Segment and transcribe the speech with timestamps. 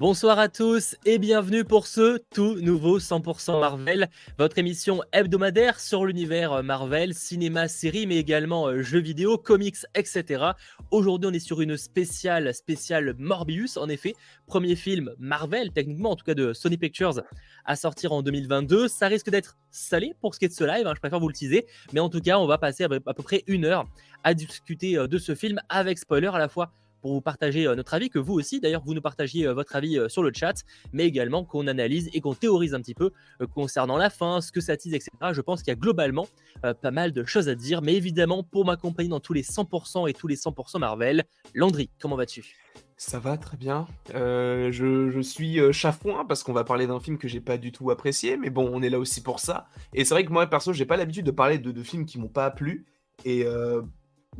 [0.00, 4.08] Bonsoir à tous et bienvenue pour ce tout nouveau 100% Marvel,
[4.38, 10.52] votre émission hebdomadaire sur l'univers Marvel, cinéma, série, mais également euh, jeux vidéo, comics, etc.
[10.90, 14.14] Aujourd'hui, on est sur une spéciale, spéciale Morbius, en effet,
[14.46, 17.20] premier film Marvel, techniquement, en tout cas de Sony Pictures,
[17.66, 18.88] à sortir en 2022.
[18.88, 21.28] Ça risque d'être salé pour ce qui est de ce live, hein, je préfère vous
[21.28, 23.84] le teaser, mais en tout cas, on va passer à peu près une heure
[24.24, 27.74] à discuter euh, de ce film avec spoiler à la fois pour vous partager euh,
[27.74, 30.30] notre avis, que vous aussi d'ailleurs vous nous partagiez euh, votre avis euh, sur le
[30.34, 33.10] chat, mais également qu'on analyse et qu'on théorise un petit peu
[33.54, 35.10] concernant la fin, ce que ça tease, etc.
[35.32, 36.28] Je pense qu'il y a globalement
[36.62, 40.12] pas mal de choses à dire, mais évidemment pour m'accompagner dans tous les 100% et
[40.12, 41.24] tous les 100% Marvel,
[41.54, 42.56] Landry, comment vas-tu?
[42.96, 43.86] Ça va très bien.
[44.12, 47.90] je, suis euh, chafouin parce qu'on va parler d'un film que j'ai pas du tout
[47.90, 49.68] apprécié, mais bon, on est là aussi pour ça.
[49.94, 52.28] Et c'est vrai que moi, perso, j'ai pas l'habitude de parler de, films qui m'ont
[52.28, 52.84] pas plu.
[53.24, 53.46] Et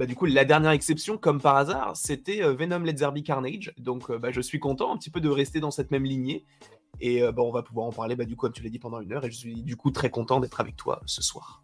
[0.01, 3.71] bah, du coup, la dernière exception, comme par hasard, c'était euh, Venom Let's There Carnage.
[3.77, 6.47] Donc, euh, bah, je suis content un petit peu de rester dans cette même lignée.
[7.03, 9.03] Et euh, bah, on va pouvoir en parler, du coup, comme tu l'as dit, pendant
[9.03, 9.27] une heure.
[9.27, 11.63] Et je suis du coup très content d'être avec toi ce soir.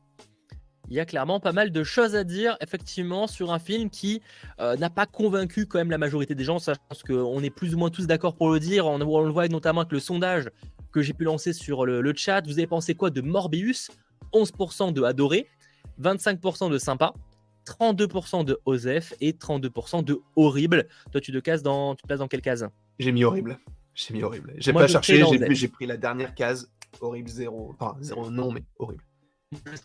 [0.90, 4.20] Il y a clairement pas mal de choses à dire, effectivement, sur un film qui
[4.58, 6.58] n'a pas convaincu quand même la majorité des gens.
[6.58, 8.86] Ça, je pense qu'on est plus ou moins tous d'accord pour le dire.
[8.86, 10.50] On, le voit notamment avec le sondage
[10.92, 12.42] que j'ai pu lancer sur le, le, chat.
[12.46, 13.90] Vous avez pensé quoi de Morbius?
[14.34, 15.48] 11% de adoré,
[16.02, 17.14] 25% de sympa,
[17.66, 20.88] 32% de Osef et 32% de horrible.
[21.10, 22.66] Toi, tu te, cases dans, tu te places dans quelle case?
[22.98, 23.58] J'ai mis horrible.
[23.94, 24.54] J'ai mis horrible.
[24.58, 27.74] J'ai pas cherché, j'ai pris la dernière case, horrible 0.
[27.78, 29.04] Enfin, 0 non, mais horrible.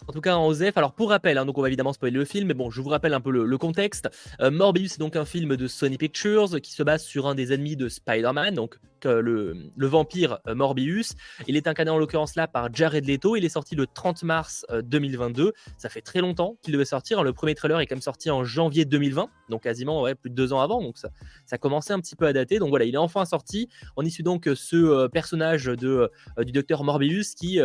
[0.07, 0.75] En tout cas, en OZEF.
[0.77, 2.89] Alors, pour rappel, hein, donc on va évidemment spoiler le film, mais bon, je vous
[2.89, 4.09] rappelle un peu le, contexte.
[4.39, 7.53] Euh, Morbius est donc un film de Sony Pictures qui se base sur un des
[7.53, 11.13] ennemis de Spider-Man, donc le, vampire euh, Morbius.
[11.47, 13.35] Il est incarné en l'occurrence là par Jared Leto.
[13.35, 15.43] Il est sorti le 30 mars 2022.
[15.43, 17.19] Euh, ça fait très longtemps qu'il devait sortir.
[17.19, 17.23] Hein.
[17.23, 20.53] Le premier trailer est quand même sorti en janvier 2020, donc quasiment plus de deux
[20.53, 20.81] ans avant.
[20.81, 21.09] Donc ça,
[21.45, 22.57] ça commençait un petit peu à dater.
[22.57, 23.69] Donc voilà, il est enfin sorti.
[23.95, 27.59] On y suit donc ce personnage de, du docteur Morbius qui,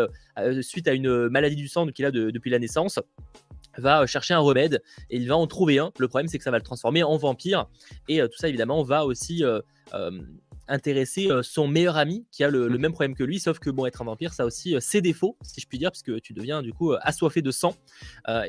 [0.61, 2.99] suite à une maladie du sang qu'il a depuis la naissance,
[3.79, 5.93] va chercher un remède et il va en trouver un.
[5.99, 7.67] Le problème, c'est que ça va le transformer en vampire.
[8.09, 9.61] Et tout ça, évidemment, va aussi euh,
[11.43, 12.79] son meilleur ami qui a le, mmh.
[12.79, 15.37] même problème que lui, sauf que bon, être un vampire, ça a aussi ses défauts,
[15.43, 17.75] si je puis dire, parce que tu deviens du coup assoiffé de sang,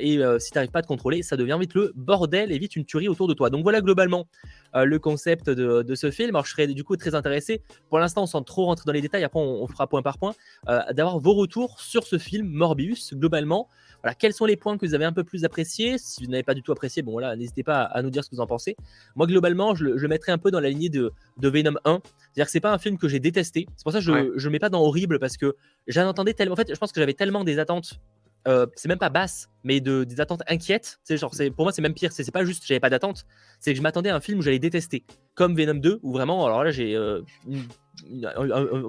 [0.00, 2.76] et si tu n'arrives pas à te contrôler, ça devient vite le bordel et vite
[2.76, 3.50] une tuerie autour de toi.
[3.50, 4.26] Donc voilà globalement
[4.74, 6.30] le concept de, ce film.
[6.30, 9.24] Alors je serais du coup très intéressé, pour l'instant sans trop rentrer dans les détails,
[9.24, 10.34] après on, fera point par point,
[10.66, 13.68] d'avoir vos retours sur ce film Morbius globalement.
[14.02, 15.98] Voilà, quels sont les points que vous avez un peu plus appréciés?
[15.98, 18.30] Si vous n'avez pas du tout apprécié, bon voilà, n'hésitez pas à, nous dire ce
[18.30, 18.76] que vous en pensez.
[19.16, 22.00] Moi, globalement, je, le mettrais un peu dans la lignée de, de Venom 1.
[22.04, 23.66] C'est-à-dire que c'est pas un film que j'ai détesté.
[23.76, 24.12] C'est pour ça que je
[24.48, 25.56] ne mets pas dans horrible parce que
[25.86, 26.52] j'en entendais tellement.
[26.52, 28.00] En fait, je pense que j'avais tellement des attentes.
[28.46, 31.00] Euh, c'est même pas basse, mais de, des attentes inquiètes.
[31.02, 32.12] C'est genre, c'est pour moi, c'est même pire.
[32.12, 33.26] C'est pas juste, j'avais pas d'attente.
[33.58, 35.04] C'est que je m'attendais à un film où j'allais détester,
[35.34, 37.20] comme Venom 2, où vraiment, alors là, j'ai euh,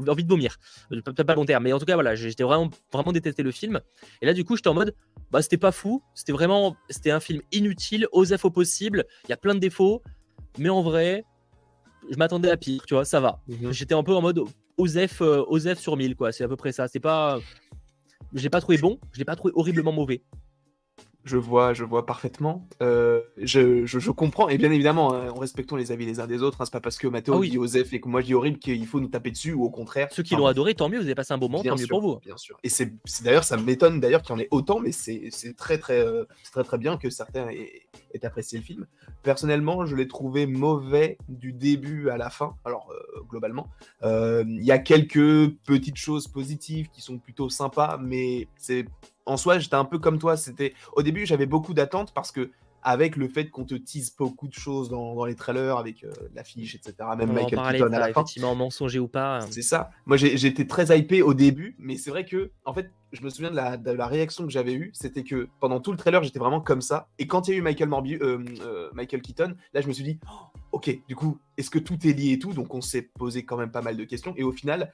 [0.08, 0.58] envie de vomir.
[0.90, 3.80] Peut-être pas bon terme, mais en tout cas, voilà, j'étais vraiment, vraiment détesté le film.
[4.22, 4.96] Et là, du coup, j'étais en mode,
[5.32, 6.04] bah, c'était pas fou.
[6.14, 9.06] C'était vraiment, c'était un film inutile, osef au possible.
[9.26, 10.02] Il y a plein de défauts,
[10.58, 11.24] mais en vrai,
[12.10, 13.42] je m'attendais à pire, tu vois, ça va.
[13.48, 13.72] Mhm.
[13.72, 14.42] J'étais un peu en mode
[14.78, 16.32] Osef, euh, Osef sur 1000, quoi.
[16.32, 16.88] C'est à peu près ça.
[16.88, 17.40] C'est pas.
[18.34, 20.22] Je l'ai pas trouvé bon, je l'ai pas trouvé horriblement mauvais
[21.30, 22.68] je vois, je vois parfaitement.
[22.82, 26.42] Euh, je, je, comprends, et bien évidemment, hein, en respectant les avis les uns des
[26.42, 28.34] autres, hein, c'est pas parce que Mathéo ah dit Osef et que moi je dis
[28.34, 30.08] horrible qu'il faut nous taper dessus, ou au contraire.
[30.12, 32.02] Ceux qui l'ont adoré, tant mieux, vous avez passé un bon moment, tant mieux pour
[32.02, 32.20] vous.
[32.26, 32.58] Bien sûr.
[32.64, 36.00] Et c'est d'ailleurs, ça m'étonne d'ailleurs qu'il y en ait autant, mais c'est très très,
[36.00, 38.88] euh, très très bien que certains aient, aient, apprécié le film.
[39.22, 43.68] Personnellement, je l'ai trouvé mauvais du début à la fin, alors euh, globalement.
[44.04, 48.86] Il y a quelques petites choses positives qui sont plutôt sympas, mais c'est
[49.30, 50.38] en soi, j'étais un peu comme toi.
[50.38, 54.48] C'était au début, j'avais beaucoup d'attentes parce que avec le fait qu'on te tease beaucoup
[54.48, 56.96] de choses dans, les trailers, avec euh, l'affiche, etc.
[57.18, 58.22] Même Michael Keaton à la fin.
[58.22, 59.42] Effectivement, mensonger ou pas.
[59.50, 59.92] C'est ça.
[60.06, 63.52] Moi, j'étais très hypé au début, mais c'est vrai que, en fait, je me souviens
[63.52, 66.82] de la, réaction que j'avais eue, c'était que pendant tout le trailer, j'étais vraiment comme
[66.82, 67.08] ça.
[67.18, 69.94] Et quand il y a eu Michael, Morbi euh, euh, Michael Keaton, là, je me
[69.94, 72.54] suis dit, oh, ok, du coup, est-ce que tout est lié et tout?
[72.54, 74.34] Donc, on s'est posé quand même pas mal de questions.
[74.38, 74.92] Et au final,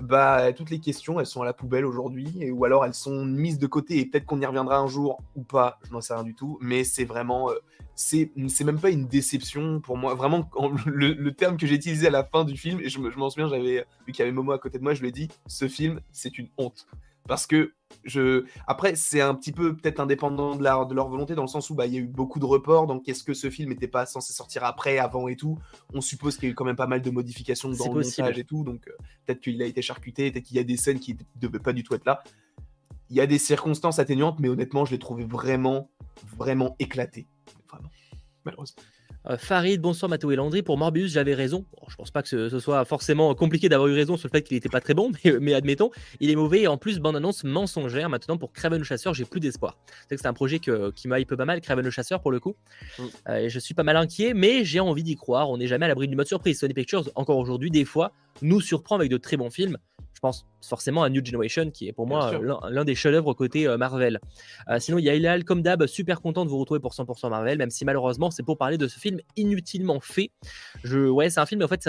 [0.00, 3.58] bah, toutes les questions, elles sont à la poubelle aujourd'hui, ou alors elles sont mises
[3.58, 3.98] de côté.
[3.98, 6.58] Et peut-être qu'on y reviendra un jour ou pas, je n'en sais rien du tout.
[6.60, 7.54] Mais c'est vraiment, euh,
[7.94, 8.30] c'est
[8.64, 10.14] même pas une déception pour moi.
[10.14, 10.50] Vraiment,
[10.86, 13.84] le, terme que j'ai utilisé à la fin du film, et je m'en souviens, j'avais
[14.06, 16.00] vu qu'il y avait Momo à côté de moi, je lui ai dit, ce film,
[16.10, 16.86] c'est une honte
[17.26, 17.72] parce que
[18.04, 21.70] je après c'est un petit peu peut-être indépendant de, de leur volonté dans le sens
[21.70, 23.88] où bah il y a eu beaucoup de reports donc est-ce que ce film n'était
[23.88, 25.58] pas censé sortir après avant et tout?
[25.92, 28.38] On suppose qu'il y a eu quand même pas mal de modifications dans le montage
[28.38, 28.92] et tout donc euh,
[29.26, 31.72] peut-être qu'il a été charcuté peut-être qu'il y a des scènes qui ne devaient pas
[31.72, 32.22] du tout être là.
[33.10, 35.90] Il y a des circonstances atténuantes mais honnêtement je l'ai trouvé vraiment
[36.36, 37.26] vraiment éclaté
[37.68, 37.90] vraiment.
[38.44, 38.82] Malheureusement
[39.30, 40.62] Euh, Farid, bonsoir Mathéo et Landry.
[40.62, 41.64] Pour Morbius, j'avais raison.
[41.88, 44.56] je pense pas que ce, soit forcément compliqué d'avoir eu raison sur le fait qu'il
[44.56, 45.90] n'était pas très bon, mais, admettons,
[46.20, 48.08] il est mauvais et en plus, bande-annonce mensongère.
[48.08, 49.78] Maintenant, pour Craven le Chasseur, j'ai plus d'espoir.
[50.08, 52.40] C'est que c'est un projet qui m'a hype pas mal, Craven le Chasseur pour le
[52.40, 52.56] coup.
[52.98, 53.02] Mm.
[53.28, 55.50] Euh, et je suis pas mal inquiet, mais j'ai envie d'y croire.
[55.50, 56.58] On n'est jamais à l'abri du mode surprise.
[56.58, 59.78] Sony Pictures, encore aujourd'hui, des fois, nous surprend avec de très bons films
[60.22, 62.32] pense forcément à New Generation, qui est pour moi
[62.70, 64.20] l'un des chefs-d'œuvre côté euh, Marvel.
[64.68, 67.28] Euh, sinon, il y a Ilal, comme d'hab, super content de vous retrouver pour 100%
[67.28, 70.30] Marvel, même si malheureusement, c'est pour parler de ce film inutilement fait.
[70.84, 71.88] Je, ouais, c'est un film, mais en fait,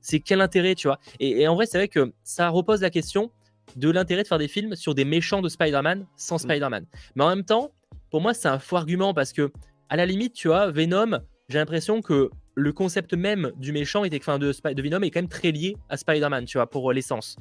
[0.00, 0.98] c'est quel intérêt, tu vois?
[1.20, 3.30] Et, en vrai, c'est vrai que ça repose la question
[3.76, 6.48] de l'intérêt de faire des films sur des méchants de Spider-Man sans mm.
[6.48, 6.86] Spider-Man.
[7.14, 7.70] Mais en même temps,
[8.10, 9.52] pour moi, c'est un faux argument parce que,
[9.90, 11.20] à la limite, tu vois, Venom,
[11.50, 15.20] j'ai l'impression que le concept même du méchant était, enfin, de, de Venom est quand
[15.20, 17.36] même très lié à Spider-Man, tu vois, pour euh, l'essence.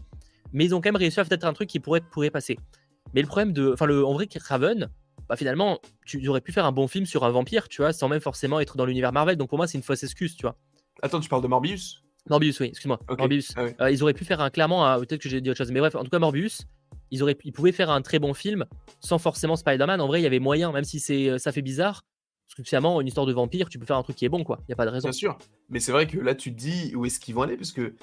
[0.53, 2.57] Mais ils ont quand même réussi à faire un truc qui pourrait, pourrait passer.
[3.13, 3.73] Mais le problème de.
[3.73, 4.89] Enfin, le, en vrai, Raven,
[5.27, 8.07] bah, finalement, tu aurais pu faire un bon film sur un vampire, tu vois, sans
[8.07, 9.37] même forcément être dans l'univers Marvel.
[9.37, 10.55] Donc pour moi, c'est une fausse excuse, tu vois.
[11.01, 12.03] Attends, tu parles de Morbius?
[12.29, 12.99] Morbius, oui, excuse-moi.
[13.17, 13.53] Morbius.
[13.55, 15.79] Ah euh, ils auraient pu faire un clairement, peut-être que j'ai dit autre chose, mais
[15.79, 16.67] bref, en tout cas, Morbius,
[17.11, 18.65] ils, auraient, ils pouvaient faire un très bon film
[18.99, 19.99] sans forcément Spider-Man.
[19.99, 22.03] En vrai, il y avait moyen, même si c'est, euh, ça fait bizarre.
[22.63, 24.59] Finalement, une histoire de vampire, tu peux faire un truc qui est bon, quoi.
[24.61, 25.07] Il n'y a pas de raison.
[25.07, 25.37] Bien sûr.
[25.69, 27.93] Mais c'est vrai que là, tu te dis où est-ce qu'ils vont aller, parce que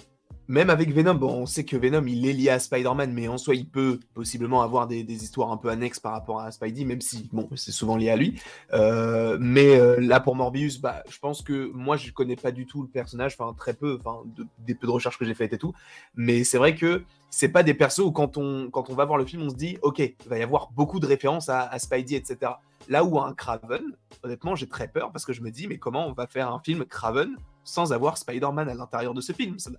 [0.48, 3.38] même avec Venom, bon, on sait que Venom, il est lié à Spider-Man, mais en
[3.38, 7.00] soi, il peut possiblement avoir des, histoires un peu annexes par rapport à Spidey, même
[7.00, 8.40] si, bon, c'est souvent lié à lui.
[8.72, 12.66] Euh, mais euh, là, pour Morbius, bah, je pense que moi, je connais pas du
[12.66, 14.22] tout le personnage, enfin, très peu, enfin,
[14.58, 15.72] des peu de recherches que j'ai faites et tout.
[16.14, 19.18] Mais c'est vrai que c'est pas des persos où quand on, quand on va voir
[19.18, 21.78] le film, on se dit, ok, il va y avoir beaucoup de références à, à
[21.78, 22.52] Spidey, etc.
[22.88, 26.06] Là où un Craven, honnêtement, j'ai très peur parce que je me dis, mais comment
[26.06, 29.70] on va faire un film Craven sans avoir Spider-Man à l'intérieur de ce film Ça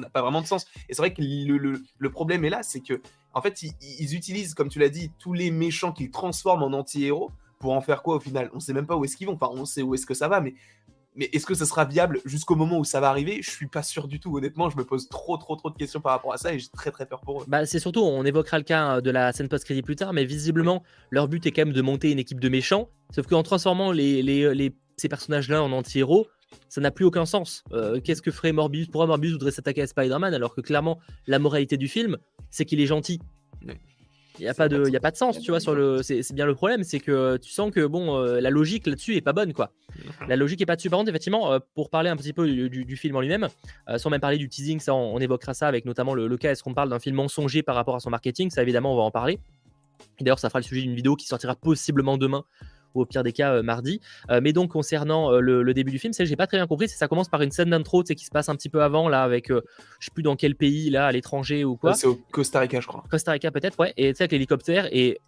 [0.00, 0.66] n'a pas, vraiment de sens.
[0.88, 3.00] Et c'est vrai que le, problème est là, c'est que,
[3.32, 7.30] en fait, ils, utilisent, comme tu l'as dit, tous les méchants qu'ils transforment en anti-héros
[7.58, 8.50] pour en faire quoi au final?
[8.54, 9.34] On sait même pas où est-ce qu'ils vont.
[9.34, 10.54] Enfin, on sait où est-ce que ça va, mais
[11.32, 13.40] est-ce que ça sera viable jusqu'au moment où ça va arriver?
[13.40, 14.36] Je suis pas sûr du tout.
[14.36, 16.68] Honnêtement, je me pose trop, trop, trop de questions par rapport à ça et j'ai
[16.68, 17.44] très, très peur pour eux.
[17.46, 20.24] Bah, c'est surtout, on évoquera le cas euh, de la scène post-crédit plus tard, mais
[20.24, 22.88] visiblement, leur but est quand même de monter une équipe de méchants.
[23.14, 26.26] Sauf qu'en transformant ces personnages-là en anti-héros,
[26.68, 27.64] ça n'a plus aucun sens.
[27.72, 28.88] Euh, qu'est-ce que ferait Morbius?
[28.88, 32.18] Pourquoi Morbius voudrait s'attaquer à Spider-Man alors que clairement, la moralité du film,
[32.50, 33.20] c'est qu'il est gentil
[34.40, 36.02] il n'y a, pas de, a pas de sens, tu vois, sur le.
[36.02, 39.20] C'est bien le problème, c'est que tu sens que bon, euh, la logique là-dessus est
[39.20, 39.70] pas bonne, quoi.
[40.26, 40.90] La logique est pas dessus.
[40.90, 43.46] Par contre, effectivement, euh, pour parler un petit peu du, film en lui-même,
[43.96, 46.64] sans même parler du teasing, ça, on, évoquera ça avec notamment le, le cas, est-ce
[46.64, 48.50] qu'on parle d'un film mensonger par rapport à son marketing?
[48.50, 49.38] Ça, évidemment, on va en parler.
[50.20, 52.44] D'ailleurs, ça fera le sujet d'une vidéo qui sortira possiblement demain
[52.94, 54.00] ou au pire des cas euh, mardi.
[54.30, 56.88] Euh, mais donc concernant euh, le, début du film, c'est j'ai pas très bien compris,
[56.88, 59.22] c'est ça commence par une scène d'intro, qui se passe un petit peu avant là
[59.22, 59.60] avec je
[60.00, 61.94] sais plus dans quel pays là, à l'étranger ou quoi.
[61.94, 63.04] C'est au Costa Rica, je crois.
[63.10, 63.92] Costa Rica peut-être, ouais.
[63.96, 65.18] Et tu sais avec l'hélicoptère et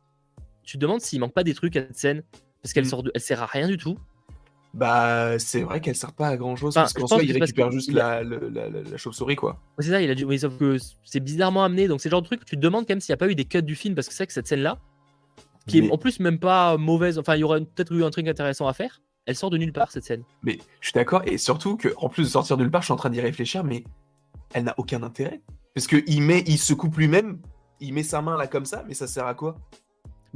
[0.63, 2.23] tu te demandes s'il manque pas des trucs à cette scène
[2.63, 2.89] parce qu'elle mm.
[2.89, 3.99] sort elle sert à rien du tout.
[4.77, 7.91] Bah, c'est vrai qu'elle sert pas à grand chose parce qu'en soi, il récupère juste
[7.93, 8.23] la,
[8.97, 9.59] chauve-souris, quoi.
[9.79, 12.41] c'est ça, il a sauf que c'est bizarrement amené, donc c'est le genre de truc
[12.41, 13.95] que tu te demandes quand même s'il n'y a pas eu des cuts du film
[13.95, 14.79] parce que c'est que cette scène-là,
[15.67, 17.19] qui est en plus même pas mauvaise.
[17.19, 19.01] Enfin, il y aurait peut-être eu un truc intéressant à faire.
[19.27, 20.23] Elle sort de nulle part cette scène.
[20.43, 22.87] Mais je suis d'accord, et surtout que en plus de sortir de nulle part, je
[22.87, 23.83] suis en train d'y réfléchir, mais
[24.55, 25.41] elle n'a aucun intérêt.
[25.75, 27.41] Parce qu'il met, il se coupe lui-même,
[27.81, 29.57] il met sa main là comme ça, mais ça sert à quoi?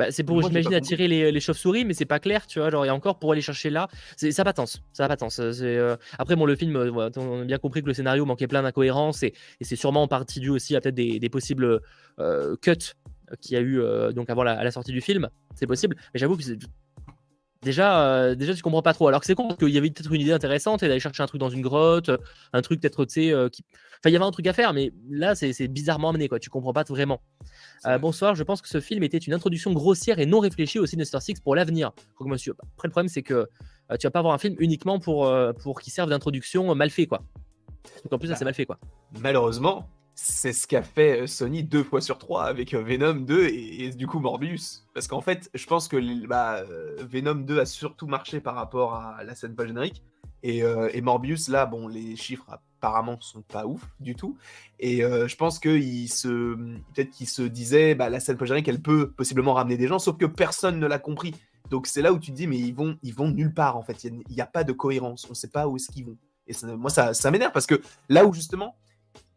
[0.00, 2.70] Bah, c'est pour, j'imagine, attirer les, chauves-souris, mais c'est pas clair, tu vois.
[2.70, 4.82] Genre, et encore pour aller chercher là, ça n'a pas de sens.
[4.94, 5.38] Ça n'a pas de sens.
[5.40, 8.62] Euh, après, bon, le film, euh, on a bien compris que le scénario manquait plein
[8.62, 11.80] d'incohérences et, c'est sûrement en partie dû aussi à peut-être des, possibles
[12.18, 12.94] euh, cuts
[13.40, 15.96] qu'il y a eu euh, donc avant la, la, sortie du film, c'est possible.
[16.14, 16.42] Mais j'avoue que
[17.62, 19.08] déjà, euh, déjà tu comprends pas trop.
[19.08, 21.26] Alors que c'est con qu'il y avait peut-être une idée intéressante et d'aller chercher un
[21.26, 22.10] truc dans une grotte,
[22.52, 23.64] un truc peut-être tu sais, euh, qui...
[23.98, 26.38] enfin il y avait un truc à faire, mais là c'est bizarrement amené quoi.
[26.38, 27.20] Tu comprends pas vraiment.
[28.00, 31.20] bonsoir, je pense que ce film était une introduction grossière et non réfléchie au Sinister
[31.20, 31.92] Six pour l'avenir.
[32.20, 32.54] Monsieur.
[32.76, 33.48] Après le problème c'est que
[33.98, 35.32] tu vas pas avoir un film uniquement pour
[35.62, 37.22] pour qu'il serve d'introduction mal fait quoi.
[38.04, 38.78] Donc en plus ça c'est mal fait quoi.
[39.20, 39.88] Malheureusement,
[40.22, 43.90] c'est ce qu'a fait euh, Sony deux fois sur trois avec euh, Venom 2 et,
[43.90, 44.86] du coup Morbius.
[44.92, 48.94] Parce qu'en fait, je pense que bah, euh, Venom 2 a surtout marché par rapport
[48.94, 50.02] à la scène pas générique.
[50.42, 50.62] Et,
[51.02, 54.38] Morbius, là, bon, les chiffres apparemment sont pas ouf du tout.
[54.78, 58.80] Et je pense qu'il se, peut-être qu'il se disait, bah, la scène pas générique, elle
[58.80, 61.34] peut possiblement ramener des gens, sauf que personne ne l'a compris.
[61.68, 63.82] Donc c'est là où tu te dis, mais ils vont, ils vont nulle part en
[63.82, 64.04] fait.
[64.04, 65.26] Il n'y a, pas de cohérence.
[65.26, 66.16] On ne sait pas où est-ce qu'ils vont.
[66.46, 68.76] Et moi, ça, ça m'énerve parce que là où justement,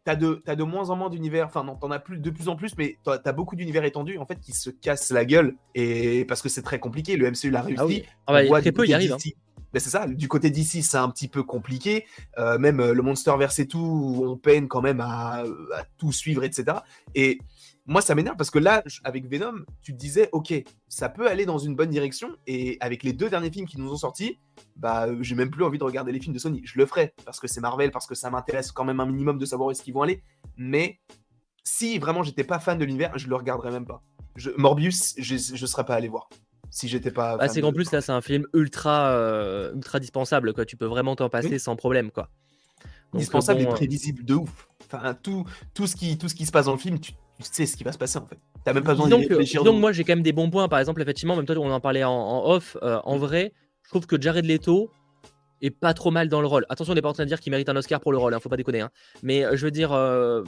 [0.04, 2.48] t'as de, as de moins en moins d'univers, enfin non, t'en as plus, de plus
[2.48, 5.56] en plus, mais t'as as beaucoup d'univers étendus en fait qui se cassent la gueule
[5.74, 7.16] et parce que c'est très compliqué.
[7.16, 7.80] Le MCU l'a réussi.
[7.80, 8.04] Ah oui.
[8.26, 9.12] ah bah, très peu y arrive.
[9.12, 9.30] Hein.
[9.74, 12.06] Ben, c'est ça, du côté d'ici, c'est un petit peu compliqué.
[12.38, 15.42] Euh, même euh, le Monsterverse et tout, on peine quand même à,
[15.98, 16.78] tout suivre, etc.
[17.16, 17.38] Et
[17.86, 20.54] moi, ça m'énerve parce que là, avec Venom, tu te disais, ok,
[20.88, 22.36] ça peut aller dans une bonne direction.
[22.46, 24.38] Et avec les deux derniers films qui nous ont sortis,
[24.76, 26.62] bah, euh, j'ai même plus envie de regarder les films de Sony.
[26.64, 29.38] Je le ferai parce que c'est Marvel, parce que ça m'intéresse quand même un minimum
[29.38, 30.22] de savoir où est-ce qu'ils vont aller.
[30.56, 30.98] Mais
[31.62, 34.02] si vraiment j'étais pas fan de l'univers, je le regarderais même pas.
[34.56, 36.28] Morbius, je, je serais pas allé voir
[36.74, 37.36] si j'étais pas.
[37.36, 40.52] Bah, c'est qu'en plus là, c'est un film ultra, euh, ultra dispensable.
[40.52, 40.64] Quoi.
[40.64, 42.28] Tu peux vraiment t'en passer sans problème, quoi.
[43.14, 44.68] dispensable et prévisible de ouf.
[44.96, 47.18] Enfin, tout, tout, ce qui, tout ce qui se passe dans le film, tu, tu
[47.42, 48.38] sais ce qui va se passer en fait.
[48.64, 49.64] T'as même pas besoin de réfléchir.
[49.64, 50.68] Donc, moi j'ai quand même des bons points.
[50.68, 52.76] Par exemple, effectivement, même toi, on en parlait en, off.
[52.82, 54.90] Euh, en vrai, je trouve que Jared Leto
[55.60, 56.64] est pas trop mal dans le rôle.
[56.68, 58.34] Attention, on n'est pas en train de dire qu'il mérite un Oscar pour le rôle,
[58.34, 58.80] hein, faut pas déconner.
[58.80, 58.90] Hein.
[59.22, 60.42] Mais euh, je veux dire, euh,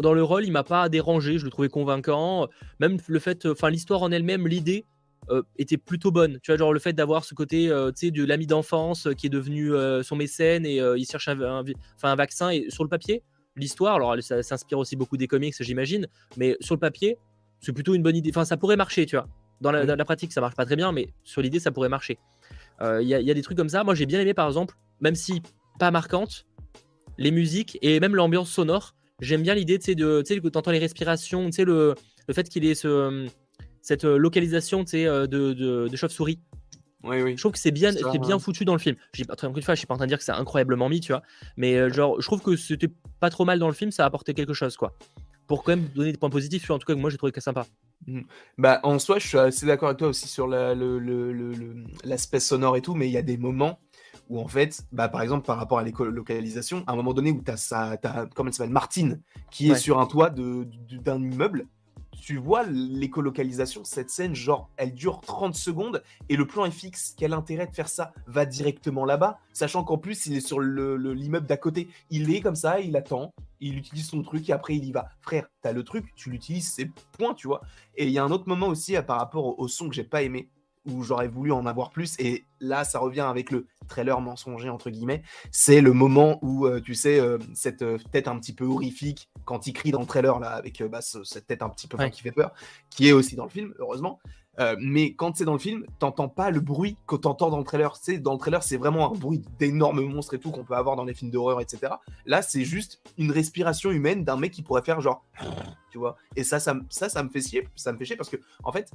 [0.00, 2.48] dans le rôle, il m'a pas dérangé, je le trouvais convaincant.
[2.80, 4.84] Même le fait, enfin, l'histoire en elle-même, l'idée
[5.56, 6.38] était plutôt bonne.
[6.42, 9.30] Tu vois, genre le fait d'avoir ce côté, tu sais, de l'ami d'enfance qui est
[9.30, 9.70] devenu
[10.02, 11.64] son mécène et il cherche un, un,
[12.02, 12.50] un, vaccin.
[12.50, 13.22] Et sur le papier,
[13.56, 13.96] l'histoire.
[13.96, 17.18] Alors, ça s'inspire aussi beaucoup des comics, j'imagine, mais sur le papier,
[17.60, 18.30] c'est plutôt une bonne idée.
[18.30, 19.28] Enfin, ça pourrait marcher, tu vois.
[19.60, 22.18] Dans la, pratique, ça marche pas très bien, mais sur l'idée, ça pourrait marcher.
[22.82, 23.84] Euh, Il y, a des trucs comme ça.
[23.84, 25.40] Moi, j'ai bien aimé, par exemple, même si
[25.78, 26.46] pas marquante,
[27.16, 28.94] les musiques et même l'ambiance sonore.
[29.20, 31.94] J'aime bien l'idée, tu sais, de, tu sais, que entends les respirations, tu sais, le,
[32.26, 33.26] le fait qu'il ait ce,
[33.80, 36.40] cette localisation, tu sais, euh, de, de, de chauve-souris
[37.04, 38.96] je trouve que c'est bien, c'est bien foutu dans le film.
[39.12, 40.88] J'ai pas, encore une fois, je suis pas en train de dire que c'est incroyablement
[40.88, 41.22] mis, tu vois.
[41.56, 44.06] Mais euh, genre, je trouve que c'était pas trop mal dans le film, ça a
[44.06, 44.96] apporté quelque chose, quoi.
[45.46, 47.66] Pour quand même donner des points positifs, en tout cas, moi j'ai trouvé que sympa.
[48.06, 48.22] Mmh.
[48.58, 52.94] Bah, en soi, je suis assez d'accord avec toi aussi sur l'aspect sonore et tout,
[52.94, 53.78] mais il y a des moments
[54.28, 57.42] où en fait, bah, par exemple, par rapport à l'écolocalisation, à un moment donné où
[57.42, 57.98] tu as,
[58.34, 59.20] comment elle s'appelle, Martine,
[59.50, 61.66] qui est sur un toit d'un immeuble,
[62.24, 67.14] tu vois l'écolocalisation, cette scène, genre, elle dure 30 secondes et le plan est fixe.
[67.18, 68.14] Quel intérêt de faire ça?
[68.26, 71.86] Va directement là-bas, sachant qu'en plus, il est sur l'immeuble d'à côté.
[72.08, 75.10] Il est comme ça, il attend, il utilise son truc et après il y va.
[75.20, 77.60] Frère, t'as le truc, tu l'utilises, c'est point, tu vois.
[77.94, 80.22] Et il y a un autre moment aussi par rapport au son que j'ai pas
[80.22, 80.48] aimé
[80.86, 82.14] où j'aurais voulu en avoir plus.
[82.18, 85.22] Et là, ça revient avec le trailer mensonger, entre guillemets.
[85.50, 89.28] C'est le moment où, euh, tu sais, euh, cette euh, tête un petit peu horrifique,
[89.44, 92.22] quand il crie dans le trailer, là, avec bah, cette tête un petit peu qui
[92.22, 92.52] fait peur,
[92.90, 94.20] qui est aussi dans le film, heureusement.
[94.78, 97.96] mais quand c'est dans le film, t'entends pas le bruit que t'entends dans le trailer.
[97.96, 100.96] C'est dans le trailer, c'est vraiment un bruit d'énormes monstres et tout qu'on peut avoir
[100.96, 101.94] dans les films d'horreur, etc.
[102.24, 105.24] Là, c'est juste une respiration humaine d'un mec qui pourrait faire genre,
[105.90, 106.16] tu vois.
[106.36, 107.68] Et ça, ça, ça, ça me fait chier.
[107.74, 108.90] Ça me fait chier parce que, en fait,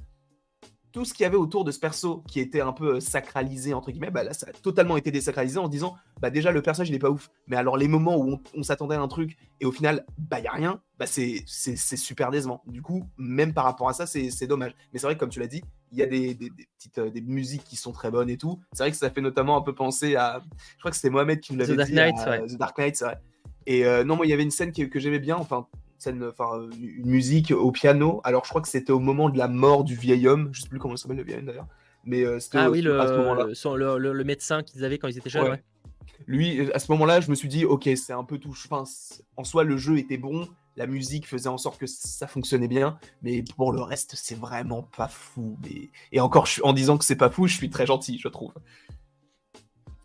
[0.91, 3.73] tout ce qu'il y avait autour de ce perso qui était un peu euh, sacralisé
[3.73, 6.89] entre guillemets, bah là ça a totalement été désacralisé en disant bah déjà le personnage
[6.89, 9.65] il est pas ouf, mais alors les moments où on, s'attendait à un truc et
[9.65, 12.63] au final bah y a rien, bah c'est super décevant.
[12.65, 14.75] Du coup même par rapport à ça c'est dommage.
[14.93, 16.35] Mais c'est vrai que comme tu l'as dit, il y a des,
[16.77, 18.59] petites euh, des musiques qui sont très bonnes et tout.
[18.73, 20.41] C'est vrai que ça fait notamment un peu penser à,
[20.75, 22.15] je crois que c'était Mohamed qui nous l'avait dit, Knight,
[22.47, 23.19] The Dark Knight, c'est vrai.
[23.65, 25.67] Et euh, non moi il y avait une scène que, que j'aimais bien, enfin
[26.01, 28.21] scène, enfin une musique au piano.
[28.23, 30.49] Alors je crois que c'était au moment de la mort du vieil homme.
[30.51, 31.67] Je sais plus comment s'appelle le vieil homme d'ailleurs.
[32.05, 33.97] Mais euh, c'était ah oui le, à ce moment-là.
[33.97, 35.57] Le, le, médecin qu'ils avaient quand ils étaient jeunes.
[36.27, 38.55] Lui, à ce moment-là, je me suis dit, ok, c'est un peu tout.
[38.69, 38.83] Enfin,
[39.37, 42.97] en soi, le jeu était bon, la musique faisait en sorte que ça fonctionnait bien,
[43.21, 45.57] mais pour le reste, c'est vraiment pas fou.
[46.11, 48.53] Et encore, en disant que c'est pas fou, je suis très gentil, je trouve.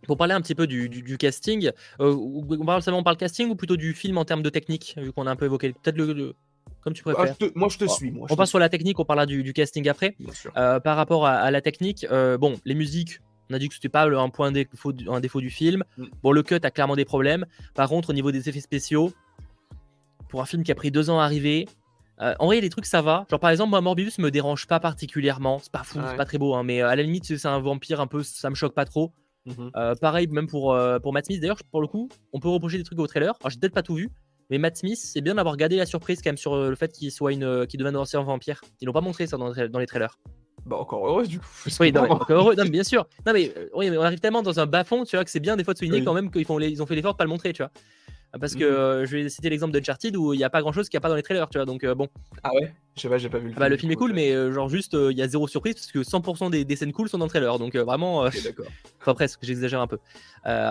[0.06, 1.70] Pour parler un petit peu du, casting,
[2.00, 4.94] euh, on parle seulement par le casting ou plutôt du film en termes de technique,
[4.96, 6.34] vu qu'on a un peu évoqué Peut-être le,
[6.84, 7.50] comme tu ah, préfères.
[7.54, 8.10] moi, je te suis.
[8.10, 10.16] Moi, on passe sur la technique, on parlera du, casting après.
[10.56, 13.20] Euh, par rapport à, la technique, euh, bon, les musiques,
[13.50, 15.82] on a dit que c'était pas un point défaut, un défaut du film.
[15.96, 16.04] Mm.
[16.22, 17.46] Bon, le cut a clairement des problèmes.
[17.74, 19.12] Par contre, au niveau des effets spéciaux,
[20.28, 21.66] pour un film qui a pris deux ans à arriver,
[22.18, 23.26] en vrai, les trucs ça va.
[23.30, 25.58] Genre par exemple, moi Morbius me dérange pas particulièrement.
[25.60, 28.00] C'est pas fou, c'est pas très beau, hein, mais à la limite, c'est un vampire
[28.00, 29.12] un peu, ça me choque pas trop.
[29.46, 29.70] Mhm.
[29.76, 31.40] Euh, pareil, même pour, euh, pour Matt Smith.
[31.40, 33.34] D'ailleurs, pour le coup, on peut reprocher des trucs au trailer.
[33.40, 34.10] Alors, j'ai peut-être pas tout vu,
[34.50, 36.92] mais Matt Smith, c'est bien d'avoir gardé la surprise quand même sur euh, le fait
[36.92, 38.62] qu'il soit une, qu'il devienne un ancien vampire.
[38.80, 40.18] Ils l'ont pas montré ça dans, les trailers.
[40.64, 41.46] Bah encore heureux du coup.
[41.80, 42.54] Oui, encore heureux.
[42.54, 43.06] Non, bien sûr.
[43.26, 45.40] Non mais, oui, mais on arrive tellement dans un bas fond, tu vois, que c'est
[45.40, 47.24] bien des fois de souligner quand même qu'ils font ils ont fait l'effort de pas
[47.24, 47.70] le montrer, tu vois.
[48.40, 48.70] Parce que mhm.
[48.70, 51.00] euh, je vais citer l'exemple d'Uncharted où il n'y a pas grand chose qu'il n'y
[51.00, 51.64] a pas dans les trailers, tu vois.
[51.64, 52.08] Donc euh, bon.
[52.42, 52.72] Ah ouais?
[52.96, 53.60] Je sais pas, j'ai pas vu le film.
[53.60, 55.90] Bah, le film est cool, mais euh, genre juste, il y a zéro surprise parce
[55.90, 57.58] que 100% des, scènes cool sont dans le trailer.
[57.58, 58.24] Donc vraiment.
[58.24, 58.66] d'accord.
[59.00, 59.98] enfin, presque, j'exagère un peu.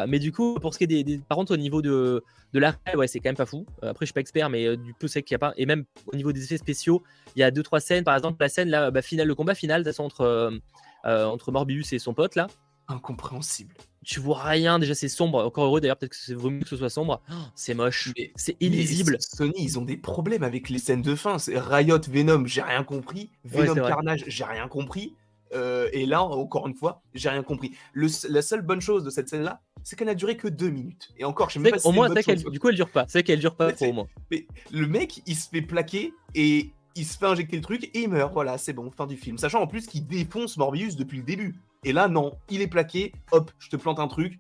[0.08, 1.20] mais du coup, pour ce qui est des.
[1.20, 3.66] par contre, au niveau de, de l'arrêt, ouais, c'est quand même pas fou.
[3.82, 5.54] après, je suis pas expert, mais du peu c'est qu'il n'y a pas.
[5.58, 7.04] Et même au niveau des effets spéciaux,
[7.36, 8.04] il y a deux trois scènes.
[8.04, 10.60] Par exemple, la scène là, bah, finale, le combat final, entre,
[11.06, 12.48] entre Morbius et son pote là.
[12.90, 14.80] Incompréhensible tu vois rien.
[14.80, 15.44] Déjà, c'est sombre.
[15.44, 17.22] Encore heureux d'ailleurs, peut-être que c'est vaut mieux que ce soit sombre.
[17.32, 18.14] Oh, c'est moche.
[18.36, 19.18] C'est illisible.
[19.20, 21.40] Sony, ils ont des problèmes avec les scènes de fin.
[21.40, 23.30] C'est Riot, Venom, j'ai rien compris.
[23.44, 25.16] Venom Carnage, j'ai rien compris.
[25.54, 27.72] Euh, et là, encore une fois, j'ai rien compris.
[27.96, 31.12] la seule bonne chose de cette scène-là, c'est qu'elle n'a duré que deux minutes.
[31.18, 33.06] Et encore, je sais même pas si Au moins, du coup, elle dure pas.
[33.08, 34.08] C'est qu'elle dure pas au moins.
[34.32, 38.02] Mais le mec, il se fait plaquer et il se fait injecter le truc et
[38.02, 38.34] il meurt.
[38.34, 39.38] Voilà, c'est bon, fin du film.
[39.38, 41.56] Sachant en plus qu'il défonce Morbius depuis le début.
[41.84, 43.14] Et là, non, il est plaqué.
[43.32, 44.40] Hop, je te plante un truc.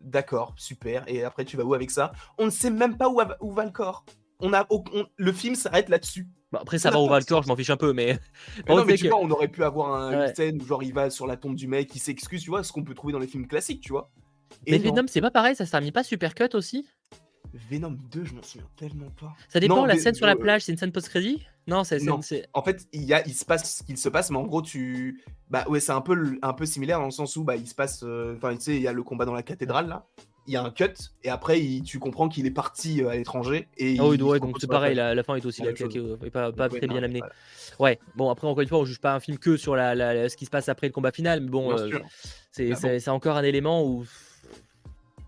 [0.00, 1.04] D'accord, super.
[1.06, 2.12] Et après, tu vas où avec ça?
[2.38, 4.04] On ne sait même pas où, où va le corps.
[4.40, 4.66] On a,
[5.16, 6.26] le film s'arrête là-dessus.
[6.54, 8.18] après, ça va où va le corps, je m'en fiche un peu, mais.
[8.68, 11.10] non, mais tu vois, on aurait pu avoir un, une scène où genre il va
[11.10, 13.26] sur la tombe du mec, il s'excuse, tu vois, ce qu'on peut trouver dans les
[13.26, 14.10] films classiques, tu vois.
[14.66, 16.86] Et mais Venom, c'est pas pareil, ça se termine pas super cut aussi?
[17.52, 19.34] Venom 2, je m'en souviens tellement pas.
[19.48, 21.44] Ça dépend, la scène sur la plage, c'est une scène post-crédit?
[21.70, 24.38] Non, c'est En fait, il, y a, il se passe ce qu'il se passe, mais
[24.38, 25.22] en gros, tu.
[25.48, 27.74] Bah ouais, c'est un peu, un peu similaire dans le sens où bah, il se
[27.76, 28.02] passe.
[28.02, 30.06] Euh, enfin, tu sais, il y a le combat dans la cathédrale là.
[30.46, 33.68] Il y a un cut, et après, tu comprends qu'il est parti euh, à l'étranger.
[33.76, 35.72] Et oui, donc c'est pareil, la, fin est aussi la,
[36.30, 37.20] pas, pas très bien amenée.
[37.78, 40.36] Ouais, bon, après, encore une fois, on juge pas un film que sur la, ce
[40.36, 43.84] qui se passe après le combat final, mais bon, euh, ah c'est encore un élément
[43.84, 44.04] où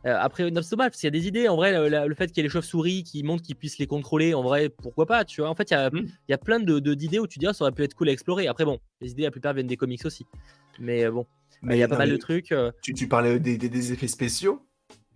[0.05, 1.49] euh, après, c'est dommage parce qu'il y a des idées.
[1.49, 4.35] En vrai, le, fait qu'il y ait les chauves-souris qui montrent qu'ils puissent les contrôler,
[4.35, 5.51] en vrai, pourquoi pas, tu vois.
[5.51, 5.91] En fait, il y a,
[6.29, 8.13] y a plein d'idées de, d'idées où tu dis, ça aurait pu être cool à
[8.13, 8.49] explorer.
[8.49, 10.27] Après, bon, les idées, la plupart viennent des comics aussi.
[10.81, 11.27] Mais euh, bon,
[11.71, 12.53] il y a pas mal de trucs.
[12.53, 12.73] Euh.
[12.83, 14.67] Tu, tu, parlais des, des, effets spéciaux.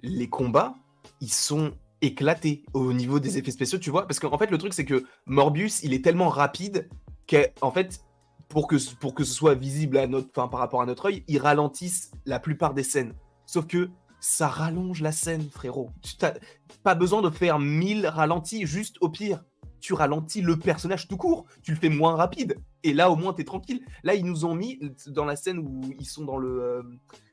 [0.02, 0.76] Les combats,
[1.20, 4.06] ils sont éclatés au niveau des effets spéciaux, tu vois.
[4.06, 6.88] Parce qu'en fait, le truc, c'est que Morbius, il est tellement rapide
[7.28, 8.00] qu'en fait,
[8.48, 11.38] pour que, pour que ce soit visible à notre, par rapport à notre œil, ils
[11.38, 13.14] ralentissent la plupart des scènes.
[13.46, 13.90] Sauf que
[14.26, 15.90] ça rallonge la scène, frérot.
[16.02, 16.34] Tu n'as
[16.82, 19.44] pas besoin de faire mille ralentis, juste au pire.
[19.78, 22.58] Tu ralentis le personnage tout court, tu le fais moins rapide.
[22.82, 23.86] Et là, au moins, tu es tranquille.
[24.02, 26.82] Là, ils nous ont mis dans la scène où ils sont dans le, euh,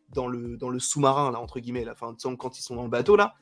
[0.09, 2.89] dans le, dans le sous-marin, là, entre guillemets, la fin, quand ils sont dans le
[2.89, 3.33] bateau, là.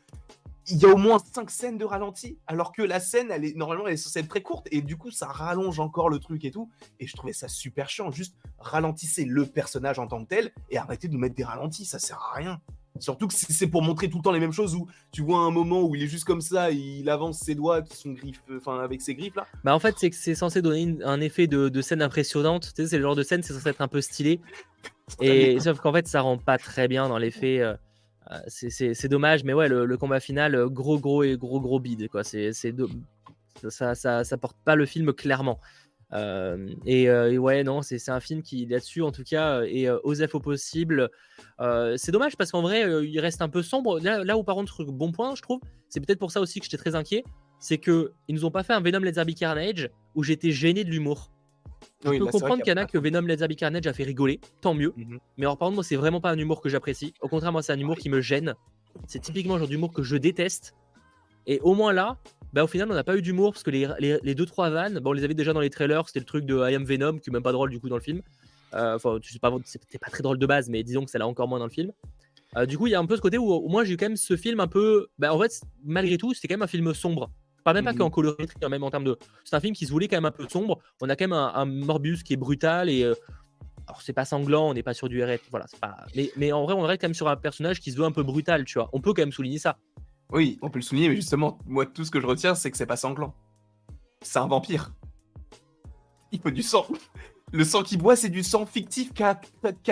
[0.67, 3.58] Il y a au moins cinq scènes de ralenti, alors que la scène, elle est
[3.58, 6.46] normalement, elle est censée être très courte, et du coup, ça rallonge encore le truc
[6.46, 6.70] et tout.
[7.01, 8.12] Et je trouvais ça super chiant.
[8.12, 11.83] Juste ralentissez le personnage en tant que tel et arrêtez de nous mettre des ralentis,
[11.83, 12.61] ça sert à rien.
[13.01, 15.50] Surtout que c'est pour montrer tout le temps les mêmes choses où tu vois un
[15.50, 18.79] moment où il est juste comme ça, il avance ses doigts qui sont griffes, enfin
[18.79, 19.48] avec ses griffes là.
[19.64, 22.72] Bah en fait c'est que c'est censé donner un effet de, scène impressionnante.
[22.75, 24.40] Tu sais c'est le genre de scène c'est censé être un peu stylé.
[25.20, 27.59] Et sauf qu'en fait ça rend pas très bien dans l'effet.
[27.59, 27.75] Euh,
[28.31, 32.07] euh, c'est dommage, mais ouais le, combat final euh, gros gros et gros gros bide
[32.07, 32.24] quoi.
[32.24, 32.51] C'est
[33.70, 35.59] ça, ça, ça porte pas le film clairement.
[36.13, 40.39] Euh, et, ouais, non, c'est un film qui, là-dessus, en tout cas, est osef au
[40.39, 41.09] possible.
[41.95, 44.00] c'est dommage parce qu'en vrai, il reste un peu sombre.
[44.00, 46.77] Là, où, par contre, bon point, je trouve, c'est peut-être pour ça aussi que j'étais
[46.77, 47.24] très inquiet.
[47.59, 50.89] C'est qu'ils nous ont pas fait un Venom Let's Be Carnage où j'étais gêné de
[50.89, 51.31] l'humour.
[52.03, 54.39] je peux comprendre qu'il y en a que Venom Let's Be Carnage a fait rigoler,
[54.61, 54.93] tant mieux.
[54.97, 57.13] Mmh Mais alors, par contre, moi, c'est vraiment pas un humour que j'apprécie.
[57.21, 58.55] Au contraire, moi, c'est un humour qui me gêne.
[59.07, 60.74] C'est typiquement le genre d'humour que je déteste.
[61.48, 62.18] Et au moins là,
[62.54, 65.00] bah, au final, on n'a pas eu d'humour parce que les, les, deux trois vannes,
[65.00, 66.08] bon, on les avait déjà dans les trailers.
[66.08, 67.96] C'était le truc de I Am Venom, qui est même pas drôle du coup dans
[67.96, 68.22] le film.
[68.74, 71.27] Euh, enfin, sais pas, c'était pas très drôle de base, mais disons que ça l'a
[71.27, 71.92] encore moins dans le film.
[72.58, 73.98] Euh, du coup, il y a un peu ce côté où, au moins, j'ai eu
[73.98, 75.08] quand même ce film un peu.
[75.18, 77.32] Bah, en fait, malgré tout, c'était quand même un film sombre.
[77.64, 78.12] Pas même pas qu'en mhm.
[78.12, 79.18] colorimétrie, hein, même en termes de.
[79.46, 80.80] C'est un film qui se voulait quand même un peu sombre.
[81.00, 83.04] On a quand même un, Morbius qui est brutal et.
[83.04, 83.14] Euh,
[83.88, 85.98] alors, c'est pas sanglant, on n'est pas sur du RF, voilà, pas.
[86.16, 88.12] Mais, mais en vrai, on reste quand même sur un personnage qui se veut un
[88.12, 88.90] peu brutal, tu vois.
[88.94, 89.77] On peut quand même souligner ça.
[90.31, 92.77] Oui, on peut le souligner, mais justement, moi, tout ce que je retiens, c'est que
[92.77, 93.33] c'est pas sanglant.
[94.22, 94.94] C'est un vampire.
[96.31, 96.85] Il faut du sang.
[97.51, 99.35] Le sang qu'il boit, c'est du sang fictif qu'a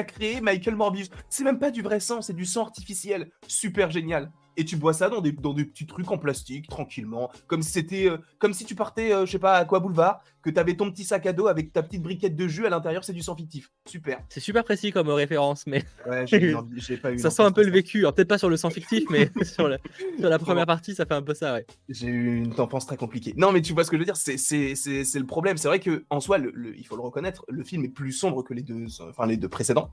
[0.03, 1.09] créé Michael Morbius.
[1.29, 3.31] C'est même pas du vrai sang, c'est du sang artificiel.
[3.47, 7.31] Super génial et tu bois ça dans des, dans des petits trucs en plastique, tranquillement,
[7.47, 10.21] comme si c'était, euh, comme si tu partais, euh, je sais pas, à quoi boulevard,
[10.41, 12.69] que tu avais ton petit sac à dos avec ta petite briquette de jus à
[12.69, 13.71] l'intérieur, c'est du sang fictif.
[13.85, 14.19] Super.
[14.27, 15.85] C'est super précis comme référence, mais.
[16.05, 17.19] Ouais, j'ai pas eu.
[17.19, 20.39] ça sent un peu le vécu, peut-être pas sur le sang fictif, mais sur, la,
[20.39, 21.65] première partie, ça fait un peu ça, ouais.
[21.87, 23.33] J'ai eu une enfance très compliquée.
[23.37, 25.55] Non, mais tu vois ce que je veux dire, c'est le problème.
[25.55, 28.43] C'est vrai que en soi, le, il faut le reconnaître, le film est plus sombre
[28.43, 29.89] que les deux, enfin les deux précédents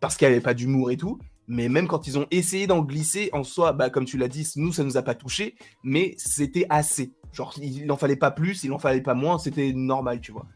[0.00, 1.18] parce qu'il n'y avait pas d'humour et tout.
[1.48, 4.48] Mais même quand ils ont essayé d'en glisser, en soi, bah, comme tu l'as dit,
[4.56, 5.54] nous, ça nous a pas touché,
[5.84, 7.12] mais c'était assez.
[7.32, 10.46] Genre, il n'en fallait pas plus, il n'en fallait pas moins, c'était normal, tu vois.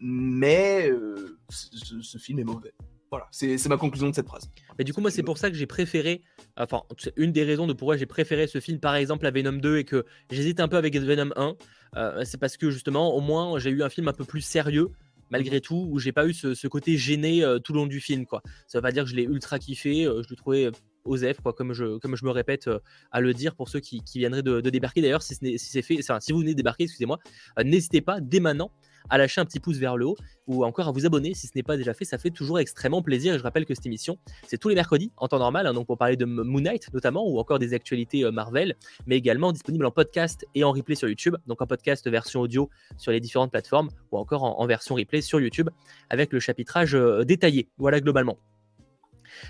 [0.00, 2.72] Mais euh, ce, film est mauvais.
[3.10, 4.50] Voilà, c'est ma conclusion de cette phrase.
[4.78, 6.22] Mais du coup, moi, c'est pour ça que j'ai préféré.
[6.56, 6.82] Enfin,
[7.16, 9.84] une des raisons de pourquoi j'ai préféré ce film, par exemple, à Venom 2, et
[9.84, 11.54] que j'hésite un peu avec Venom 1.
[11.96, 14.90] Euh, c'est parce que justement, au moins, j'ai eu un film un peu plus sérieux
[15.30, 18.26] malgré tout, où j'ai pas eu ce, côté gêné euh, tout le long du film.
[18.26, 18.42] Quoi.
[18.66, 20.72] Ça veut pas dire que je l'ai ultra kiffé, euh, je le trouvais euh,
[21.04, 22.68] Osef, quoi, comme je, me répète
[23.10, 25.00] à le dire pour ceux qui, viendraient de, débarquer.
[25.00, 27.18] D'ailleurs, si, si c'est fait, si vous venez de débarquer, excusez-moi,
[27.64, 28.70] n'hésitez pas dès maintenant
[29.08, 31.52] à lâcher un petit pouce vers le haut ou encore à vous abonner si ce
[31.54, 32.04] n'est pas déjà fait.
[32.04, 33.34] Ça fait toujours extrêmement plaisir.
[33.34, 35.86] Et je rappelle que cette émission, c'est tous les mercredis en temps normal, hein, donc
[35.86, 39.86] pour parler de Moon Knight notamment ou encore des actualités euh, Marvel, mais également disponible
[39.86, 41.36] en podcast et en replay sur YouTube.
[41.46, 45.40] Donc en podcast version audio sur les différentes plateformes ou encore en version replay sur
[45.40, 45.70] YouTube
[46.08, 47.68] avec le chapitrage euh, détaillé.
[47.78, 48.36] Voilà globalement.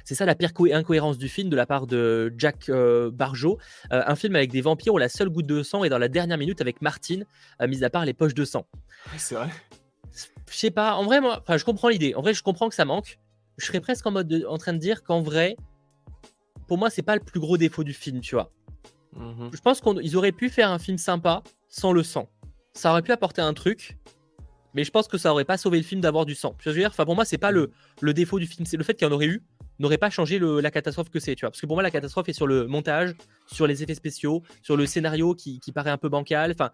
[0.04, 3.58] C'est ça la pire incohérence du film de la part de Jack euh, Barjo.
[3.92, 6.08] Euh, un film avec des vampires où la seule goutte de sang est dans la
[6.08, 7.24] dernière minute avec Martine,
[7.60, 8.66] euh, mis à part les poches de sang.
[9.16, 9.48] C'est vrai.
[10.50, 12.14] Je sais pas, en vrai, moi, enfin, je comprends l'idée.
[12.14, 13.18] En vrai, je comprends que ça manque.
[13.56, 15.56] Je serais presque en mode en train de dire qu'en vrai,
[16.66, 18.50] pour moi, c'est pas le plus gros défaut du film, tu vois.
[19.16, 19.50] Mhm.
[19.52, 22.28] Je pense qu'ils auraient pu faire un film sympa sans le sang.
[22.74, 23.98] Ça aurait pu apporter un truc,
[24.74, 26.54] mais je pense que ça aurait pas sauvé le film d'avoir du sang.
[26.60, 26.90] Je veux dire?
[26.90, 29.10] Enfin, pour moi, c'est pas le, le défaut du film, c'est le fait qu'il y
[29.10, 29.42] en aurait eu
[29.80, 31.50] n'aurait pas changé la catastrophe que c'est, tu vois.
[31.50, 33.14] Parce que pour moi, la catastrophe est sur le montage,
[33.46, 36.52] sur les effets spéciaux, sur le scénario qui, paraît un peu bancal.
[36.52, 36.70] Enfin,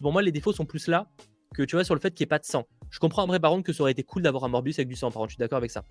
[0.00, 1.06] pour moi, les défauts sont plus là
[1.54, 2.66] que tu vois sur le fait qu'il n'y ait pas de sang.
[2.90, 4.88] Je comprends en vrai, par contre, que ça aurait été cool d'avoir un Morbius avec
[4.88, 5.10] du sang.
[5.10, 5.84] Par contre, je suis d'accord avec ça.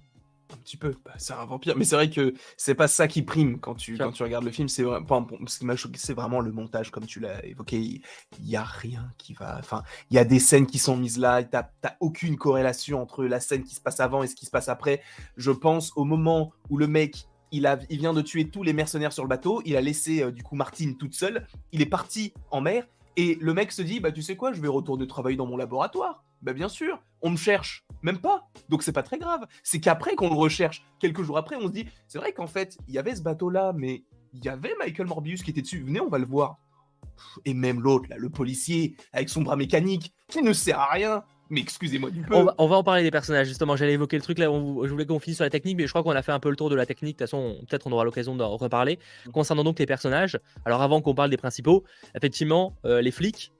[0.54, 1.76] Un petit peu, bah, c'est un vampire.
[1.78, 4.52] Mais c'est vrai que c'est pas ça qui prime quand tu, quand tu regardes le
[4.52, 4.70] film.
[4.70, 5.00] C'est vrai-
[5.48, 7.78] ce qui m'a choqué, c'est vraiment le montage, comme tu l'as évoqué.
[7.80, 8.02] Il
[8.50, 9.58] y a rien qui va.
[9.60, 11.44] Enfin, il y a des scènes qui sont mises là.
[11.44, 14.70] t'as aucune corrélation entre la scène qui se passe avant et ce qui se passe
[14.70, 15.02] après.
[15.36, 17.28] Je pense au moment où le mec.
[17.54, 19.62] Il, a, il vient de tuer tous les mercenaires sur le bateau.
[19.64, 21.48] Il a laissé euh, du coup Martine toute seule.
[21.72, 22.86] Il est parti en mer.
[23.17, 25.58] Et le mec se dit Bah, tu sais quoi, je vais retourner travailler dans mon
[25.58, 26.23] laboratoire.
[26.43, 27.84] Bah, bien sûr, on me cherche.
[28.03, 28.47] Même pas.
[28.69, 29.45] Donc, c'est pas très grave.
[29.63, 32.77] C'est qu'après qu'on le recherche, quelques jours après, on se dit C'est vrai qu'en fait,
[32.88, 35.82] il y avait ce bateau-là, mais il y avait Michael Morbius qui était dessus.
[35.84, 36.60] Venez, on va le voir.
[37.45, 41.23] Et même l'autre, là, le policier, avec son bras mécanique, qui ne sert à rien.
[41.50, 42.36] Mais excusez-moi du peu.
[42.36, 43.76] On va, on va en parler des personnages, justement.
[43.76, 45.90] J'allais évoquer le truc là, on- je voulais qu'on finisse sur la technique, mais je
[45.92, 47.18] crois qu'on a fait un peu le tour de la technique.
[47.18, 49.00] De toute façon, on- peut-être on aura l'occasion d'en reparler.
[49.34, 51.84] Concernant donc les personnages, alors avant qu'on parle des principaux,
[52.16, 53.52] effectivement, euh, les flics.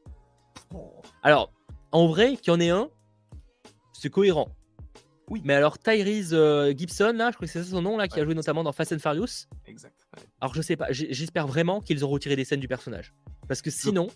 [1.24, 1.52] Alors,
[1.92, 2.90] en vrai, qu'il y en ait un,
[3.94, 4.50] c'est cohérent.
[5.30, 5.42] Oui.
[5.44, 8.18] Mais alors, Tyrese euh, Gibson, là, je crois que c'est ça son nom, là, qui
[8.20, 9.48] a joué notamment dans Fast and Furious.
[9.66, 10.08] Exact.
[10.16, 10.24] ouais.
[10.40, 13.14] Alors, je sais pas, j'espère vraiment qu'ils ont retiré des scènes du personnage.
[13.48, 14.08] Parce que sinon,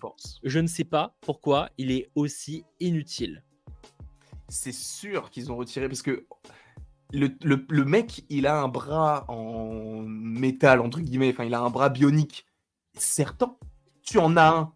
[0.44, 3.44] je ne sais pas pourquoi il est aussi inutile.
[4.52, 6.26] C'est sûr qu'ils ont retiré parce que
[7.14, 11.70] le, le- mec, il a un bras en métal, entre guillemets, enfin, il a un
[11.70, 12.46] bras bionique.
[12.98, 13.56] Certain,
[14.04, 14.74] tu en as un.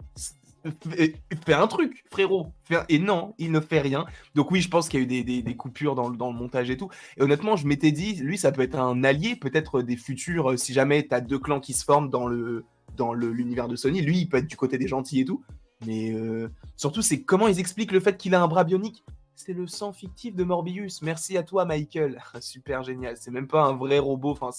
[1.46, 2.48] Fais un truc, frérot.
[2.90, 4.06] Et non, il ne fait rien.
[4.34, 6.38] Donc, oui, je pense qu'il y a eu des, des- coupures dans le, dans le
[6.38, 6.90] montage et tout.
[7.18, 10.58] Et honnêtement, je m'étais dit, lui, ça peut être un allié, peut-être des futurs, euh,
[10.58, 12.66] si jamais tu as deux clans qui se forment dans le
[12.98, 14.02] dans l'univers de Sony.
[14.02, 15.44] Lui, il peut être du côté des gentils et tout.
[15.86, 19.04] Mais euh, surtout, c'est comment ils expliquent le fait qu'il a un bras bionique?
[19.36, 21.02] C'est le sang fictif de Morbius.
[21.02, 22.22] Merci à toi, Michael.
[22.40, 23.18] Super génial.
[23.18, 24.32] C'est même pas un vrai robot.
[24.32, 24.52] Enfin,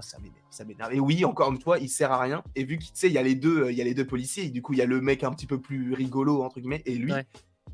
[0.00, 0.36] ça m'énerve.
[0.50, 0.94] Ça m'énerve.
[0.94, 2.42] Et oui, encore une fois, il sert à rien.
[2.56, 4.50] Et vu qu'il il y a les deux, euh, il y a les deux policiers.
[4.50, 6.94] Du coup, il y a le mec un petit peu plus rigolo entre guillemets et
[6.94, 7.12] lui.
[7.12, 7.26] Ouais.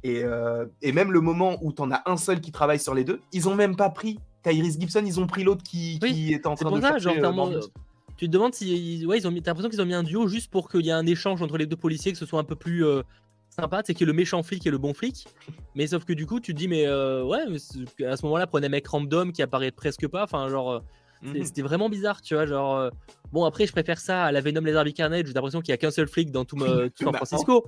[0.04, 3.04] Et, euh, et même le moment où t'en as un seul qui travaille sur les
[3.04, 5.02] deux, ils ont même pas pris Tyrese Gibson.
[5.04, 7.32] Ils ont pris l'autre qui, Oui, qui est en train de ça, chercher, genre, euh,
[7.32, 7.70] Morbius.
[8.16, 9.04] tu te demandes si.
[9.06, 9.42] Ouais, ils ont mis...
[9.42, 11.58] T'as l'impression qu'ils ont mis un duo juste pour qu'il y ait un échange entre
[11.58, 13.02] les deux policiers, que ce soit un peu plus euh,
[13.60, 15.26] sympa, c'est qu'il y ait le méchant flic et le bon flic.
[15.74, 18.46] Mais sauf que du coup, tu te dis, mais euh, ouais, mais à ce moment-là,
[18.46, 20.24] prenez un mec random qui apparaît presque pas.
[20.24, 20.80] Enfin, genre, euh,
[21.20, 21.44] Mhm.
[21.44, 22.46] c'était vraiment bizarre, tu vois.
[22.46, 22.90] Genre, euh,
[23.32, 25.26] bon, après, je préfère ça à la Venom Laser Carnage.
[25.26, 27.66] J'ai l'impression qu'il y a qu'un seul flic dans tout, me- tout San Francisco.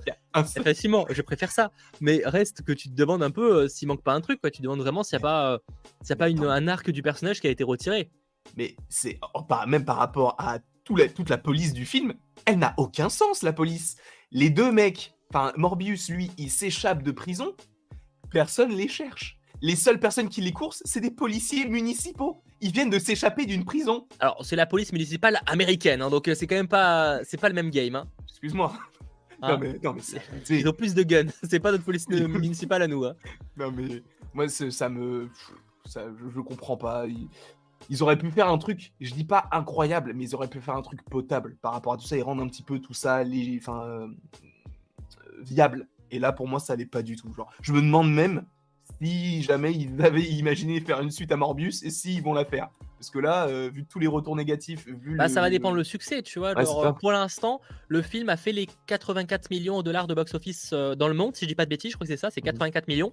[0.55, 1.71] Effectivement, je préfère ça.
[1.99, 4.49] Mais reste que tu te demandes un peu euh, s'il manque pas un truc, quoi.
[4.51, 5.59] Tu te demandes vraiment s'il n'y a pas,
[6.01, 8.09] s'il y a pas une- un arc du personnage qui a été retiré.
[8.55, 12.13] Mais c'est oh, même par rapport à tout la- toute la police du film,
[12.45, 13.97] elle n'a aucun sens la police.
[14.31, 17.53] Les deux mecs, enfin Morbius lui, il s'échappe de prison,
[18.31, 19.37] personne les cherche.
[19.61, 22.41] Les seules personnes qui les coursent, c'est des policiers municipaux.
[22.61, 24.07] Ils viennent de s'échapper d'une prison.
[24.19, 27.47] Alors, c'est la police municipale américaine, hein, donc euh, c'est quand même pas, c'est pas
[27.49, 27.95] le même game.
[27.95, 28.07] Hein.
[28.27, 28.73] Excuse-moi.
[29.43, 29.49] Hein.
[29.49, 31.25] Non mais non mais c'est- c'est- Ils ont plus de guns.
[31.49, 33.05] C'est pas notre police municipale à nous.
[33.05, 33.15] Hein.
[33.57, 34.03] non mais
[34.35, 35.29] moi ça me
[35.85, 37.07] ça je, je comprends pas.
[37.07, 37.27] Ils,
[37.89, 40.75] ils auraient pu faire un truc, je dis pas incroyable, mais ils auraient pu faire
[40.75, 43.23] un truc potable par rapport à tout ça et rendre un petit peu tout ça
[43.23, 44.07] les, enfin, euh,
[45.41, 45.87] viable.
[46.11, 47.33] Et là pour moi ça l'est pas du tout.
[47.33, 48.45] Genre, je me demande même
[49.01, 52.69] si jamais ils avaient imaginé faire une suite à Morbius et s'ils vont la faire.
[52.97, 55.75] Parce que là, euh, vu tous les retours négatifs, vu Bah, le- ça va dépendre
[55.75, 56.53] le succès, tu vois.
[56.53, 60.69] Ouais, euh, pour l'instant, le film a fait les 84 millions de dollars de box-office
[60.73, 62.29] euh, dans le monde, si je dis pas de bêtises, je crois que c'est ça,
[62.29, 63.11] c'est 84 millions.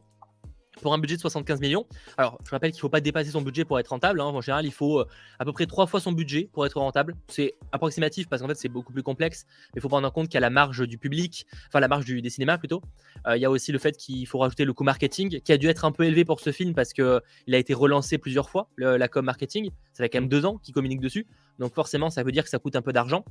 [0.83, 1.87] Pour un budget de 75 millions.
[2.17, 4.21] Alors, je rappelle qu'il ne faut pas dépasser son budget pour être rentable.
[4.21, 4.27] hein.
[4.27, 5.09] En général, il faut euh,
[5.41, 7.17] à peu près trois fois son budget pour être rentable.
[7.27, 9.45] C'est approximatif parce qu'en fait, c'est beaucoup plus complexe.
[9.75, 11.89] Mais il faut prendre en compte qu'il y a la marge du public, enfin la
[11.89, 12.81] marge du, des cinémas plutôt.
[13.27, 15.57] Euh, il y a aussi le fait qu'il faut rajouter le coût marketing qui a
[15.59, 17.05] dû être un peu élevé pour ce film parce qu'il
[17.55, 19.71] a été relancé plusieurs fois, le- la com marketing.
[19.95, 21.27] Ça fait quand même deux ans qu'il communique dessus.
[21.59, 23.25] Donc forcément, ça veut dire que ça coûte un peu d'argent.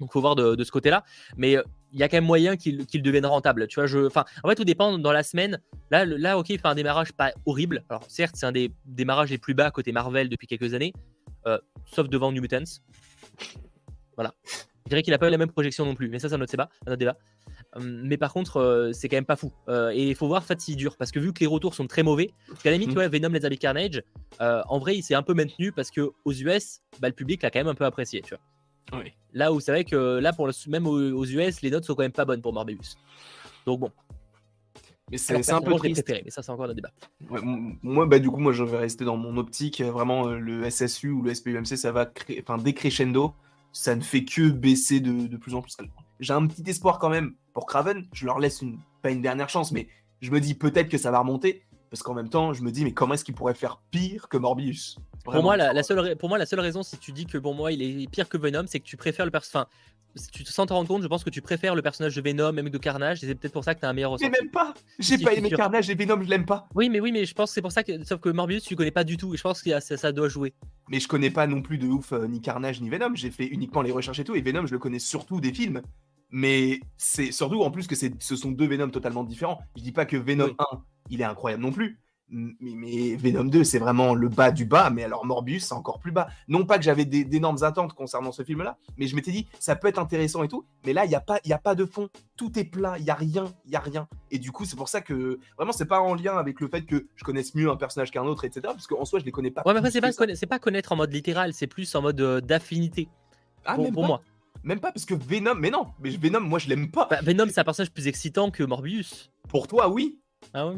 [0.00, 1.04] Donc faut voir de, de ce côté-là.
[1.36, 1.62] Mais euh,
[1.92, 3.66] il y a quand même moyen qu'il devienne rentable.
[3.68, 5.60] Tu vois, je, enfin, en fait, tout dépend dans la semaine.
[5.90, 7.84] Là, le- là, ok, il fait un démarrage pas horrible.
[7.90, 10.92] Alors certes, c'est un des démarrages les plus bas côté Marvel depuis quelques années,
[11.46, 12.64] euh, sauf devant New Mutants.
[14.16, 14.34] Voilà.
[14.84, 16.40] Je dirais qu'il a pas eu la même projection non plus, mais ça, c'est un
[16.40, 16.68] autre débat.
[16.86, 17.16] Un autre débat.
[17.74, 19.52] Hum, Mais par contre, euh, c'est quand même pas fou.
[19.68, 20.96] Euh, et il faut voir en fait s'il dure.
[20.96, 22.30] Parce que vu que les retours sont très mauvais,
[22.62, 24.02] qu'à la limite, tu vois, Venom, les Carnage,
[24.40, 27.50] en vrai, il s'est un peu maintenu parce que aux US, bah, le public l'a
[27.50, 28.20] quand même un peu apprécié.
[28.22, 28.40] Tu vois.
[28.92, 29.12] Oui.
[29.32, 32.02] Là où c'est vrai que là, pour le, même aux, US, les notes sont quand
[32.02, 32.96] même pas bonnes pour Morbius.
[33.64, 33.90] Donc bon,
[35.10, 36.02] Mais c'est un peu triste.
[36.02, 36.90] préféré, mais ça, c'est encore un débat.
[37.30, 39.80] Ouais, moi, bah, du coup, moi, je vais rester dans mon optique.
[39.80, 43.34] euh, Vraiment, euh, le SSU ou le SPUMC, ça va enfin, décrescendo.
[43.72, 45.76] Ça ne fait que baisser de, de plus en plus.
[46.20, 48.06] J'ai un petit espoir quand même pour Craven.
[48.12, 49.88] Je leur laisse une, pas une dernière chance, mais
[50.20, 51.62] je me dis peut-être que ça va remonter.
[51.88, 54.36] Parce qu'en même temps, je me dis, mais comment est-ce qu'il pourrait faire pire que
[54.38, 54.98] Morbius?
[55.24, 57.54] Pour moi, la, la seule, pour moi, la seule raison, si tu dis que pour
[57.54, 59.66] moi, il est pire que Venom, c'est que tu préfères le personnage.
[59.66, 59.76] Enfin,
[60.14, 62.20] si tu te sens te rendre compte, je pense que tu préfères le personnage de
[62.20, 64.26] Venom, même de Carnage, et c'est peut-être pour ça que tu as un meilleur Mais
[64.26, 64.42] ressenti.
[64.42, 65.50] même pas J'ai pas aimé.
[65.50, 66.68] Carnage et Venom, je l'aime pas.
[66.74, 68.04] Oui, mais oui, mais je pense que c'est pour ça que.
[68.04, 70.28] Sauf que Morbius, tu connais pas du tout, et je pense que ça, ça doit
[70.28, 70.52] jouer.
[70.88, 73.14] Mais je connais pas non plus de ouf euh, ni Carnage ni Venom.
[73.14, 74.34] J'ai fait uniquement les recherches et tout.
[74.34, 75.80] Et Venom, je le connais surtout des films.
[76.34, 79.60] Mais c'est surtout en plus que ce sont deux Venom totalement différents.
[79.76, 80.56] Je dis pas que Venom Oui.
[80.72, 82.00] 1, il est incroyable non plus.
[82.34, 84.88] Mais, mais Venom 2, c'est vraiment le bas du bas.
[84.90, 86.28] Mais alors Morbius, c'est encore plus bas.
[86.48, 89.88] Non pas que j'avais d'énormes attentes concernant ce film-là, mais je m'étais dit, ça peut
[89.88, 90.64] être intéressant et tout.
[90.86, 92.08] Mais là, il n'y a, pas- y a pas de fond.
[92.36, 92.94] Tout est plat.
[92.98, 93.44] Il n'y a rien.
[93.66, 94.08] Il y a rien.
[94.30, 96.82] Et du coup, c'est pour ça que vraiment, c'est pas en lien avec le fait
[96.86, 98.60] que je connaisse mieux un personnage qu'un autre, etc.
[98.64, 99.62] Parce qu'en soi, je les connais pas.
[99.66, 102.20] Ouais, mais après, c'est pas, conna- pas connaître en mode littéral, c'est plus en mode
[102.20, 103.08] euh, d'affinité.
[103.64, 104.08] Ah, pour même pour pas.
[104.08, 104.22] moi.
[104.64, 107.06] Même pas parce que Venom, mais non, mais Venom, moi je l'aime pas.
[107.10, 109.30] Bah, Venom, c'est un personnage plus excitant que Morbius.
[109.48, 110.18] Pour toi, oui.
[110.54, 110.76] Ah ouais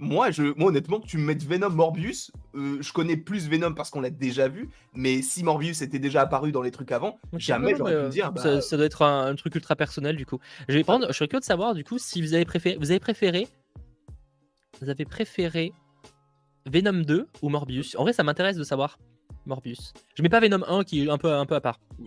[0.00, 3.74] Moi, je, moi honnêtement, que tu me mettes Venom, Morbius, euh, je connais plus Venom
[3.74, 4.70] parce qu'on l'a déjà vu.
[4.94, 8.30] Mais si Morbius était déjà apparu dans les trucs avant, jamais j'aurais pu me dire.
[8.32, 10.38] bah, ça, ça doit être un, un truc ultra personnel du coup.
[10.68, 12.90] Je vais prendre, je serais curieux de savoir du coup si vous avez préféré, vous
[12.90, 13.48] avez préféré,
[14.80, 15.72] vous avez préféré
[16.66, 17.96] Venom 2 ou Morbius?
[17.96, 18.98] En vrai, ça m'intéresse de savoir
[19.46, 19.92] Morbius.
[20.14, 21.80] Je mets pas Venom 1 qui est un peu un peu à part.
[21.98, 22.06] De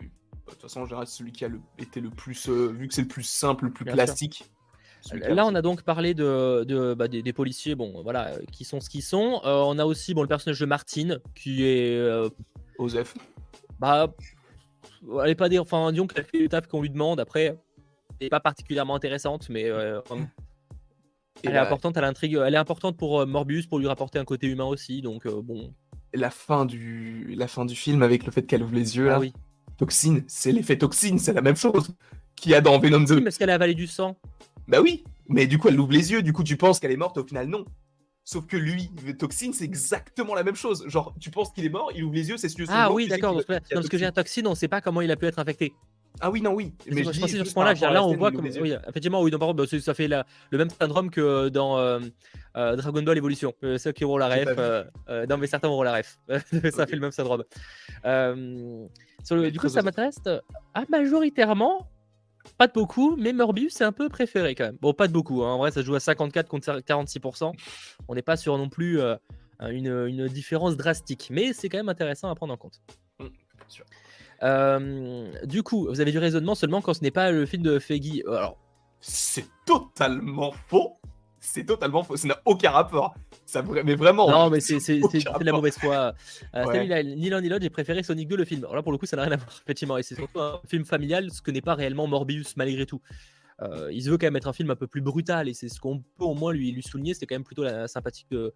[0.52, 2.94] toute façon, en général, c'est celui qui a le- été le plus, euh, vu que
[2.94, 4.50] c'est le plus simple, le plus Bien classique.
[5.14, 8.80] Là, on a donc parlé de, de- bah, des, des policiers, bon voilà, qui sont
[8.80, 9.42] ce qu'ils sont.
[9.46, 12.30] Euh, on a aussi bon le personnage de Martine qui est euh,
[12.78, 13.16] Osef.
[13.80, 14.14] bah
[15.24, 17.58] elle est pas des enfin disons qu'elle fait l'étape qu'on lui demande après
[18.20, 20.00] elle est pas particulièrement intéressante mais euh,
[21.44, 24.46] elle est importante à l'intrigue elle est importante pour Morbius pour lui rapporter un côté
[24.46, 25.74] humain aussi donc bon
[26.14, 29.14] la fin du, la fin du film avec le fait qu'elle ouvre les yeux, ah
[29.14, 29.20] là.
[29.20, 29.34] oui
[29.78, 31.96] Toxine, c'est l'effet toxine, c'est la même chose
[32.36, 33.16] qu'il y a dans Venom 2.
[33.16, 34.16] Oui, parce qu'elle a avalé du sang
[34.68, 36.98] Bah oui, mais du coup elle ouvre les yeux, du coup tu penses qu'elle est
[36.98, 37.66] morte, au final non.
[38.24, 40.88] Sauf que lui, Toxine, c'est exactement la même chose.
[40.88, 42.68] Genre, tu penses qu'il est mort, il ouvre les yeux, c'est sûr.
[42.70, 44.46] ah oui d'accord qu'il- dans ce, qu'il y a dans ce que j'ai un Toxine.
[44.48, 45.74] on sait pas comment il a pu être infecté
[46.22, 46.72] Ah oui, non, oui.
[46.86, 49.40] mais je pensais sur ce point-là à là on voit comme oui, effectivement oui non,
[49.40, 52.00] par contre, bah, ça fait la- le même syndrome que dans euh,
[52.58, 55.84] euh, Dragon Ball Evolution Euh, ceux qui auront la ref euh, non mais certains auront
[55.84, 56.20] la ref
[56.72, 57.44] ça fait le même syndrome
[59.24, 60.40] sur le- Mais du coup ça m'intéresse euh,
[60.76, 61.88] ah, majoritairement
[62.58, 65.44] pas de beaucoup mais Morbius c'est un peu préféré quand même bon pas de beaucoup
[65.44, 65.54] hein.
[65.54, 67.54] en vrai ça joue à 54 contre 46%
[68.08, 69.16] on n'est pas sur non plus euh,
[69.70, 72.82] une, une différence drastique mais c'est quand même intéressant à prendre en compte
[73.22, 73.28] Mm,
[73.68, 73.86] sûr.
[74.44, 77.80] Euh, du coup, vous avez du raisonnement seulement quand ce n'est pas le film de
[77.80, 78.24] Feggy.
[78.28, 78.58] Euh, Alors,
[79.00, 81.00] C'est totalement faux.
[81.40, 82.18] C'est totalement faux.
[82.18, 83.16] Ça n'a aucun rapport.
[83.52, 84.30] Ça, mais vraiment.
[84.32, 86.14] non, mais c'est de la mauvaise foi.
[86.56, 86.88] Euh, Ouais.
[86.88, 88.62] salut, ni l'un ni l'autre, j'ai préféré Sonic 2 le film.
[88.64, 89.98] Alors là, pour le coup, ça n'a rien à voir, effectivement.
[89.98, 93.02] Et c'est surtout un film familial, ce que n'est pas réellement Morbius malgré tout.
[93.62, 95.68] Euh, il se veut quand même être un film un peu plus brutal et c'est
[95.70, 97.14] ce qu'on peut au moins lui, lui souligner.
[97.14, 98.54] C'était quand même plutôt la, sympathique de,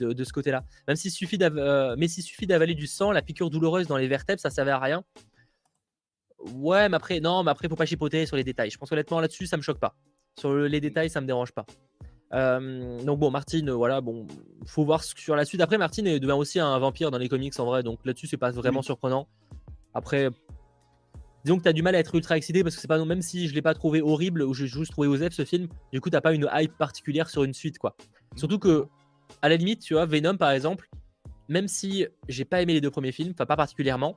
[0.00, 0.64] de, de ce côté-là.
[0.88, 4.08] Même s'il suffit d'av- euh, s'il suffit d'avaler du sang, la piqûre douloureuse dans les
[4.08, 5.04] vertèbres, ça servait à rien.
[6.54, 8.70] Ouais, mais après, non, mais après, faut pas chipoter sur les détails.
[8.70, 9.94] Je pense honnêtement là-dessus, ça me choque pas.
[10.38, 11.66] Sur le- les détails, ça me dérange pas.
[12.34, 14.26] Euh, donc bon, Martine, euh, voilà, bon,
[14.66, 15.60] faut voir sur la suite.
[15.60, 18.50] Après, Martine devient aussi un vampire dans les comics en vrai, donc là-dessus, c'est pas
[18.50, 18.84] vraiment Oui.
[18.84, 19.26] surprenant.
[19.94, 20.28] Après,
[21.44, 23.48] disons que t'as du mal à être ultra excité parce que c'est pas, même si
[23.48, 26.20] je l'ai pas trouvé horrible ou j'ai juste trouvé Osef ce film, du coup, t'as
[26.20, 27.96] pas une hype particulière sur une suite, quoi.
[28.36, 28.86] Surtout que,
[29.40, 30.88] à la limite, tu vois, Venom par exemple,
[31.48, 34.16] même si j'ai pas aimé les deux premiers films, enfin pas particulièrement,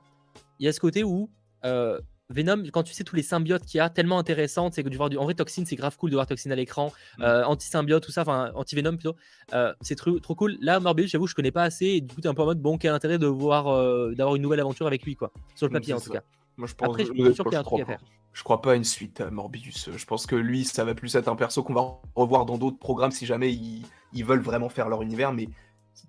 [0.58, 1.30] il y a ce côté où
[1.64, 1.98] euh,
[2.32, 4.96] Venom, quand tu sais tous les symbiotes qu'il y a, tellement intéressantes, c'est que du
[4.96, 5.16] voir du.
[5.18, 7.22] En vrai, Toxine, c'est grave cool de voir Toxine à l'écran, Mm.
[7.22, 9.16] euh, anti-symbiote, tout ça, enfin anti-Venom plutôt,
[9.54, 10.56] euh, c'est trop, trop cool.
[10.60, 12.60] Là, Morbius, j'avoue, je connais pas assez, et du coup, t'es un peu en mode,
[12.60, 15.70] bon, quel intérêt de voir, euh, d'avoir une nouvelle aventure avec lui, quoi, sur le
[15.70, 16.22] Mm, papier en tout cas.
[16.56, 17.84] Moi, je pense, Après, je suis honnêtement, sûr qu'il y a un je truc à
[17.84, 18.00] crois faire.
[18.00, 18.06] pas.
[18.34, 19.90] Je crois pas à une suite à Morbius.
[19.94, 22.78] Je pense que lui, ça va plus être un perso qu'on va revoir dans d'autres
[22.78, 25.32] programmes si jamais ils, ils veulent vraiment faire leur univers.
[25.34, 25.48] Mais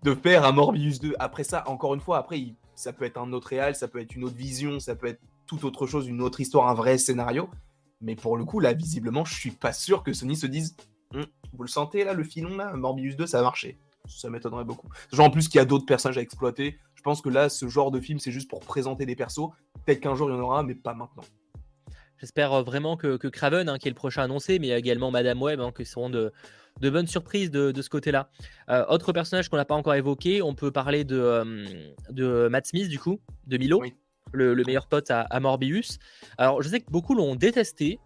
[0.04, 3.18] de faire un Morbius 2, après ça, encore une fois, après, il- ça peut être
[3.18, 5.20] un autre réal, ça peut être une autre vision, ça peut être
[5.56, 7.50] toute autre chose, une autre histoire, un vrai scénario.
[8.02, 10.76] Mais pour le coup, là, visiblement, je suis pas sûr que Sony se dise
[11.14, 13.78] Hum, Vous le sentez là, le filon là Morbius 2, ça a marché.
[14.08, 14.90] Ça m'étonnerait beaucoup.
[15.12, 16.78] Genre, en plus qu'il y a d'autres personnages à exploiter.
[16.96, 19.50] Je pense que là, ce genre de film, c'est juste pour présenter des persos.
[19.86, 21.24] Peut-être qu'un jour, il y en aura, mais pas maintenant.
[22.18, 25.42] J'espère euh, vraiment que, que Craven, hein, qui est le prochain annoncé, mais également Madame
[25.42, 26.32] Web, hein, qui seront de,
[26.82, 28.30] de bonnes surprises de, de ce côté-là.
[28.70, 31.66] Euh, autre personnage qu'on n'a pas encore évoqué, on peut parler de, euh,
[32.10, 33.94] de Matt Smith, du coup, de Milo, Oui.
[34.32, 36.00] Le, le meilleur pote à, à Morbius.
[36.38, 38.00] Alors, je sais que beaucoup l'ont détesté.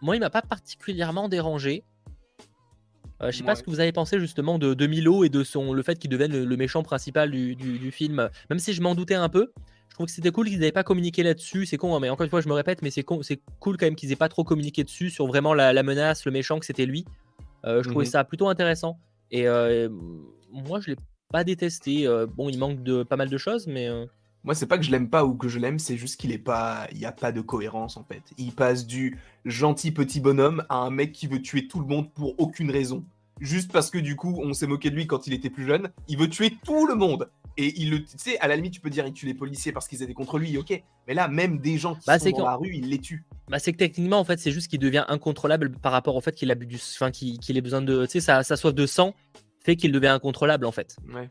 [0.00, 1.84] Moi, il m'a pas particulièrement dérangé.
[3.20, 5.72] je sais pas ce que vous avez pensé justement de, de Milo et de son
[5.72, 9.14] le fait qu'il devienne le, méchant principal du, du, film, même si je m'en doutais
[9.14, 9.52] un peu.
[9.88, 11.66] Je trouve que c'était cool qu'ils n'avaient pas communiqué là-dessus.
[11.66, 13.86] C'est con, hein, mais encore une fois, je me répète, mais c'est c'est cool quand
[13.86, 16.66] même qu'ils aient pas trop communiqué dessus sur vraiment la, la menace, le méchant que
[16.66, 17.04] c'était lui.
[17.64, 18.10] je trouvais mhm.
[18.10, 19.00] ça plutôt intéressant.
[19.32, 19.46] Et
[20.52, 20.96] moi, je l'ai
[21.32, 22.06] pas détesté.
[22.36, 23.88] bon, il manque de pas mal de choses, mais
[24.44, 26.38] moi, c'est pas que je l'aime pas ou que je l'aime, c'est juste qu'il est
[26.38, 28.22] pas, il y a pas de cohérence en fait.
[28.38, 32.10] Il passe du gentil petit bonhomme à un mec qui veut tuer tout le monde
[32.12, 33.04] pour aucune raison,
[33.40, 35.90] juste parce que du coup, on s'est moqué de lui quand il était plus jeune.
[36.08, 37.30] Il veut tuer tout le monde.
[37.60, 39.72] Et il le, tu sais, à la limite, tu peux dire il tue les policiers
[39.72, 40.80] parce qu'ils étaient contre lui, ok.
[41.08, 43.24] Mais là, même des gens qui bah, sont dans la rue, il les tue.
[43.48, 46.36] Bah, c'est que techniquement, en fait, c'est juste qu'il devient incontrôlable par rapport au fait
[46.36, 48.86] qu'il a bu du, enfin, qu'il ait besoin de, tu sais, sa, sa soif de
[48.86, 49.12] sang
[49.64, 50.96] fait qu'il devient incontrôlable en fait.
[51.12, 51.28] Ouais.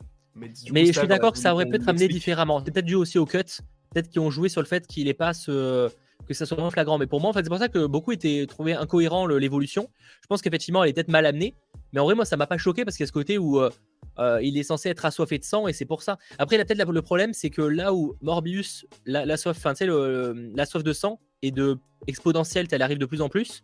[0.72, 2.62] Mais, je suis d'accord que ça aurait pu être amené différemment.
[2.64, 3.38] C'est peut-être dû aussi au cut,
[3.92, 5.90] peut-être qu'ils ont joué sur le fait qu'il n'est pas ce
[6.26, 6.98] que ça soit moins flagrant.
[6.98, 9.88] Mais pour moi, en fait, c'est pour ça que beaucoup étaient trouvé incohérent l'évolution.
[10.22, 11.54] Je pense qu'effectivement, elle est peut-être mal amenée.
[11.92, 13.60] Mais en vrai, moi, ça m'a pas choqué parce qu'il y a ce côté où
[13.60, 13.70] euh,
[14.18, 16.18] euh, il est censé être assoiffé de sang et c'est pour ça.
[16.38, 20.66] Après, peut-être le problème, c'est que là où Morbius, la, soif, enfin, tu sais, la
[20.66, 23.62] soif de sang est de exponentielle, elle arrive de plus en plus.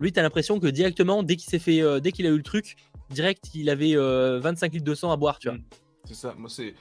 [0.00, 2.36] Lui, tu as l'impression que directement, dès qu'il s'est fait, euh, dès qu'il a eu
[2.36, 2.76] le truc,
[3.10, 5.58] direct, il avait 25 litres de sang à boire, tu vois.
[5.58, 5.62] Mm.
[6.04, 6.34] C'est ça.
[6.38, 6.74] Moi, c'est,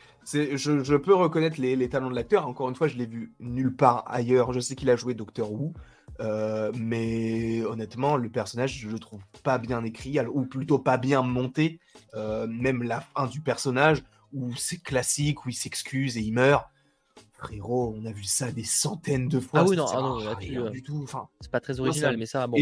[0.58, 2.48] je, peux reconnaître les, les talents de l'acteur.
[2.48, 4.54] Encore une fois, je l'ai vu nulle part ailleurs.
[4.54, 5.74] Je sais qu'il a joué Doctor Who.
[6.20, 11.22] Euh, mais honnêtement, le personnage, je le trouve pas bien écrit, ou plutôt pas bien
[11.22, 11.80] monté.
[12.16, 14.04] Euh, même la fin du personnage,
[14.34, 16.66] où c'est classique, où il s'excuse et il meurt.
[17.38, 19.60] Frérot, on a vu ça des centaines de fois.
[19.60, 21.02] Ah oui, non, ah non euh, du tout.
[21.04, 22.58] Enfin, c'est pas très original, mais ça, bon,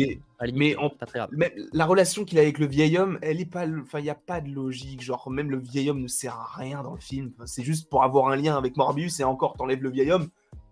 [0.53, 1.29] mais pas très grave.
[1.71, 4.15] la relation qu'il a avec le vieil homme, elle est pas, enfin, il n'y a
[4.15, 5.01] pas de logique.
[5.01, 7.31] Genre, même le vieil homme ne sert à rien dans le film.
[7.45, 10.27] c'est juste pour avoir un lien avec Morbius et encore, t'enlèves le vieil homme.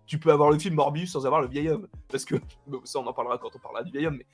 [0.06, 1.88] Tu peux avoir le film Morbius sans avoir le vieil homme.
[2.08, 2.34] Parce que
[2.84, 4.18] ça, on en parlera quand on parlera du vieil homme.
[4.18, 4.26] Mais,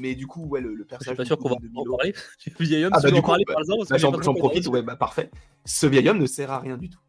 [0.00, 1.00] mais du coup, ouais, le, personnage.
[1.00, 2.14] Je suis pas sûr qu'on va en parler
[2.58, 2.92] du vieil homme.
[2.94, 5.30] Ah, bah, du coup, bah, j'en profite, ouais, bah, parfait.
[5.66, 7.00] Ce vieil homme ne sert à rien du tout.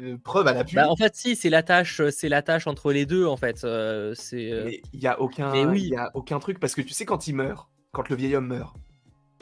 [0.00, 0.76] Euh, preuve à l'appui.
[0.76, 3.36] Bah, en fait, si, c'est la tâche, euh, c'est la tâche entre les deux, en
[3.36, 3.64] fait.
[3.64, 4.80] Euh, c'est.
[4.92, 5.82] Il y a aucun, oui.
[5.82, 8.36] il y a aucun truc parce que tu sais quand il meurt, quand le vieil
[8.36, 8.76] homme meurt,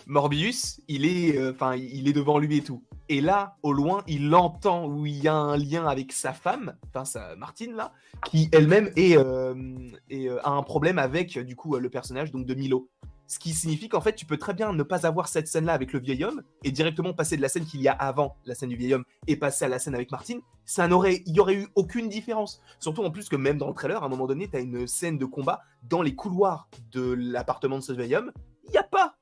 [0.07, 2.85] Morbius, il est, enfin, il est devant lui et tout.
[3.09, 6.77] Et là, au loin, il entend où il y a un lien avec sa femme,
[6.89, 7.93] enfin sa Martine là,
[8.25, 12.89] qui elle-même est, a un problème avec du coup le personnage donc de Milo.
[13.29, 15.93] Ce qui signifie qu'en fait, tu peux très bien ne pas avoir cette scène-là avec
[15.93, 18.69] le vieil homme et directement passer de la scène qu'il y a avant la scène
[18.69, 20.41] du vieil homme et passer à la scène avec Martine.
[20.65, 22.61] Ça n'aurait, il y aurait eu aucune différence.
[22.79, 24.87] Surtout en plus que même dans le trailer, à un moment donné, tu as une
[24.87, 28.33] scène de combat dans les couloirs de l'appartement de ce vieil homme.
[28.65, 29.17] Il n'y a pas.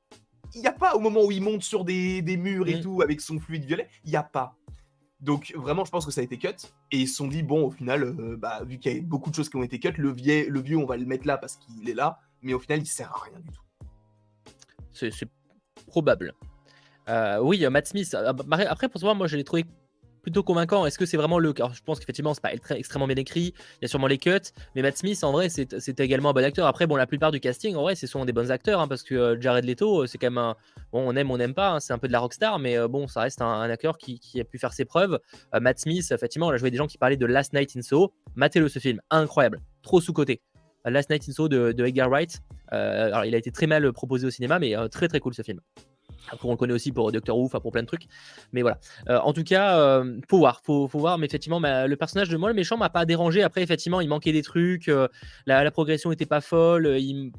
[0.55, 2.81] Il n'y a pas au moment où il monte sur des, murs et mm.
[2.81, 3.88] tout avec son fluide violet.
[4.05, 4.55] Il n'y a pas.
[5.21, 6.49] Donc vraiment, je pense que ça a été cut.
[6.93, 9.31] Et ils se sont dit, bon, au final, euh, bah, vu qu'il y a beaucoup
[9.31, 11.38] de choses qui ont été cut, le, vieux, le vieux, on va le mettre là
[11.38, 12.19] parce qu'il est là.
[12.43, 13.63] Mais au final, il sert à rien du tout.
[14.94, 15.28] C'est
[15.87, 16.35] probable.
[17.09, 18.14] Euh, oui, Matt Smith.
[18.14, 19.64] Euh, bah, après, pour moi, moi, je l'ai trouvé
[20.22, 20.87] plutôt convaincant.
[20.87, 21.52] Est-ce que c'est vraiment le.
[21.57, 23.52] Alors, je pense qu'effectivement, c'est pas extrêmement bien écrit.
[23.76, 24.40] Il y a sûrement les cuts.
[24.74, 26.66] Mais Matt Smith, en vrai, c'est également un bon acteur.
[26.66, 28.80] Après, bon, la plupart du casting, en vrai, c'est souvent des bons acteurs.
[28.80, 30.57] Hein, parce que euh, Jared Leto, c'est quand même un.
[30.92, 31.72] Bon, on aime, on n'aime pas.
[31.72, 32.59] Hein, c'est un peu de la rockstar.
[32.59, 35.18] Mais bon, ça reste un, acteur qui, a pu faire ses preuves.
[35.61, 38.12] Matt Smith, effectivement, on a joué des gens qui parlaient de Last Night in Soho.
[38.35, 39.00] Matez-le, ce film.
[39.11, 39.61] Incroyable.
[39.83, 40.40] Trop sous-côté.
[40.90, 42.40] Last Night in Soho de, de Edgar Wright.
[42.73, 45.35] Euh, alors, il a été très mal proposé au cinéma, mais euh, très très cool
[45.35, 45.61] ce film.
[46.31, 48.07] Après, on le connaît aussi pour Doctor Who, pour plein de trucs.
[48.53, 48.79] Mais voilà.
[49.09, 51.18] Euh, en tout cas, faut voir, faut, faut, voir.
[51.18, 53.42] Mais effectivement, le personnage de moi, le méchant, m'a pas dérangé.
[53.42, 54.90] Après, effectivement, il manquait des trucs.
[55.47, 56.97] La, progression était pas folle.
[56.99, 57.31] Il,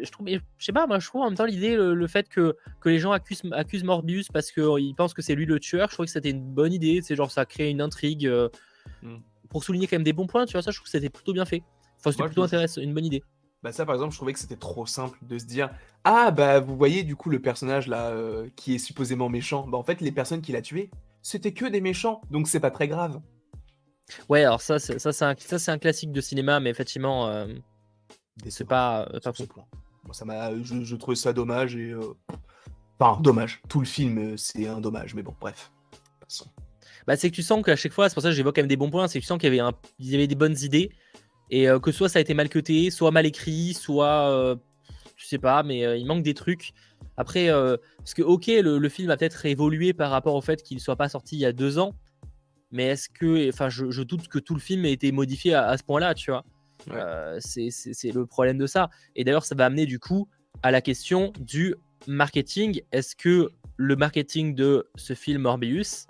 [0.00, 2.54] je trouve, je sais pas, moi, je trouve en même temps l'idée, le, fait que,
[2.80, 5.88] que les gens accusent, accusent Morbius parce qu'ils pensent que c'est lui le tueur.
[5.88, 7.00] Je trouve que c'était une bonne idée.
[7.02, 8.30] C'est genre, ça crée une intrigue.
[9.02, 9.16] Mm.
[9.48, 11.32] Pour souligner quand même des bons points, tu vois, ça, je trouve que c'était plutôt
[11.32, 11.62] bien fait.
[11.98, 13.22] Enfin, c'était plutôt intéressant, une bonne idée.
[13.62, 15.70] Bah ça par exemple, je trouvais que c'était trop simple de se dire
[16.04, 19.76] ah bah vous voyez du coup le personnage là euh, qui est supposément méchant, bah
[19.76, 20.90] en fait les personnes qu'il a tuées,
[21.22, 23.20] c'était que des méchants, donc c'est pas très grave.
[24.28, 27.48] Ouais, alors ça c'est ça c'est un, ça, un classique de cinéma mais effectivement euh,
[28.48, 29.44] c'est pas euh, pas fou.
[30.04, 31.92] Moi ça m'a je, je trouvais ça dommage et
[33.00, 35.72] enfin dommage, tout le film c'est un dommage mais bon bref.
[36.20, 36.46] Passons.
[37.08, 38.68] Bah c'est que tu sens qu'à chaque fois, c'est pour ça que j'évoque quand même
[38.68, 40.36] des bons points, c'est que tu sens qu'il y avait un il y avait des
[40.36, 40.92] bonnes idées
[41.50, 44.56] et euh, que soit ça a été mal cuté, soit mal écrit, soit euh,
[45.16, 46.72] je sais pas, mais euh, il manque des trucs.
[47.16, 47.48] Après,
[47.98, 51.08] parce que ok, le, film a peut-être évolué par rapport au fait qu'il soit pas
[51.08, 51.94] sorti il y a deux ans,
[52.70, 55.82] mais est-ce que, enfin, je, doute que tout le film ait été modifié à, ce
[55.82, 56.44] point-là, tu vois.
[57.40, 58.88] c'est le problème de ça.
[59.16, 60.28] Et d'ailleurs, ça va amener du coup
[60.62, 61.74] à la question du
[62.06, 62.82] marketing.
[62.92, 66.06] Est-ce que le marketing de ce film Morbius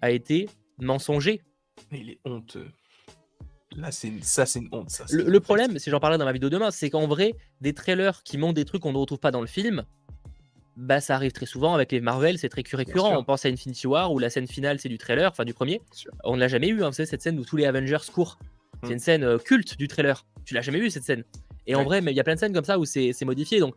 [0.00, 0.48] a été
[0.78, 1.40] mensonger?
[1.92, 2.66] Il est honteux.
[3.76, 4.90] Là, c'est ça, c'est une honte.
[4.90, 8.22] Ça, le, problème, si j'en parlerai dans ma vidéo demain, c'est qu'en vrai, des trailers
[8.22, 9.84] qui montrent des trucs qu'on ne retrouve pas dans le film,
[10.76, 13.16] bah, ça arrive très souvent avec les Marvel, c'est très récurrent.
[13.16, 15.80] On pense à Infinity War où la scène finale c'est du trailer, enfin du premier.
[16.24, 18.38] On ne l'a jamais eu, hein, vous savez, cette scène où tous les Avengers courent.
[18.82, 18.92] C'est hmm.
[18.92, 20.24] une scène euh, culte du trailer.
[20.44, 21.24] Tu l'as jamais vu cette scène.
[21.66, 23.60] Et en vrai, il y a plein de scènes comme ça où c'est modifié.
[23.60, 23.74] Donc,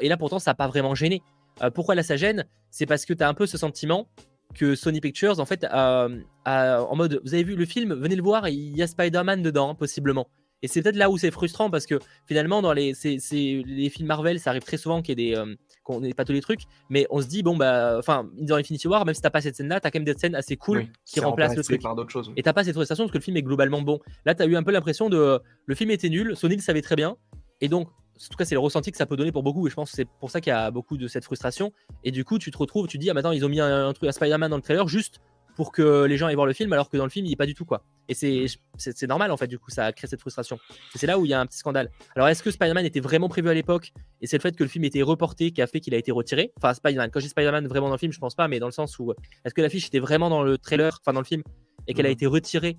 [0.00, 1.22] et là pourtant, ça n'a pas vraiment gêné.
[1.62, 2.46] Euh, pourquoi là ça gêne?
[2.70, 4.08] C'est parce que tu as un peu ce sentiment
[4.54, 6.08] que Sony Pictures, en fait, a,
[6.46, 9.74] en mode, vous avez vu le film, venez le voir, il y a Spider-Man dedans,
[9.74, 10.28] possiblement.
[10.62, 14.40] Et c'est peut-être là où c'est frustrant parce que finalement, dans les, les films Marvel,
[14.40, 16.62] ça arrive très souvent qu'il y ait des, euh, qu'on n'ait pas tous les trucs,
[16.90, 19.54] mais on se dit, bon, bah, enfin, dans Infinity War, même si t'as pas cette
[19.54, 21.80] scène-là, t'as quand même des scènes assez cool qui remplacent le truc.
[21.80, 24.00] Par choses, Et t'as pas cette frustration parce que le film est globalement bon.
[24.24, 25.40] Là, t'as eu un peu l'impression de.
[25.66, 27.16] Le film était nul, Sony le savait très bien,
[27.60, 27.88] et donc,
[28.18, 29.90] en tout cas, c'est le ressenti que ça peut donner pour beaucoup, et je pense
[29.90, 31.72] que c'est pour ça qu'il y a beaucoup de cette frustration.
[32.04, 33.92] Et du coup, tu te retrouves, tu te dis, ah, maintenant, ils ont mis un,
[33.92, 35.20] truc à Spider-Man dans le trailer juste
[35.56, 37.36] pour que les gens aillent voir le film, alors que dans le film, il est
[37.36, 37.82] pas du tout quoi.
[38.08, 40.56] Et c'est normal en fait, du coup, ça a créé cette frustration.
[40.94, 41.90] Et c'est là où il y a un petit scandale.
[42.14, 44.68] Alors, est-ce que Spider-Man était vraiment prévu à l'époque Et c'est le fait que le
[44.68, 46.52] film était reporté qui a fait qu'il a été retiré?
[46.58, 48.72] Enfin, Spider-Man, quand dis Spider-Man vraiment dans le film, je pense pas, mais dans le
[48.72, 49.12] sens où
[49.44, 51.42] est-ce que l'affiche était vraiment dans le trailer, enfin dans le film,
[51.88, 52.14] et qu'elle a mhm.
[52.14, 52.78] été retirée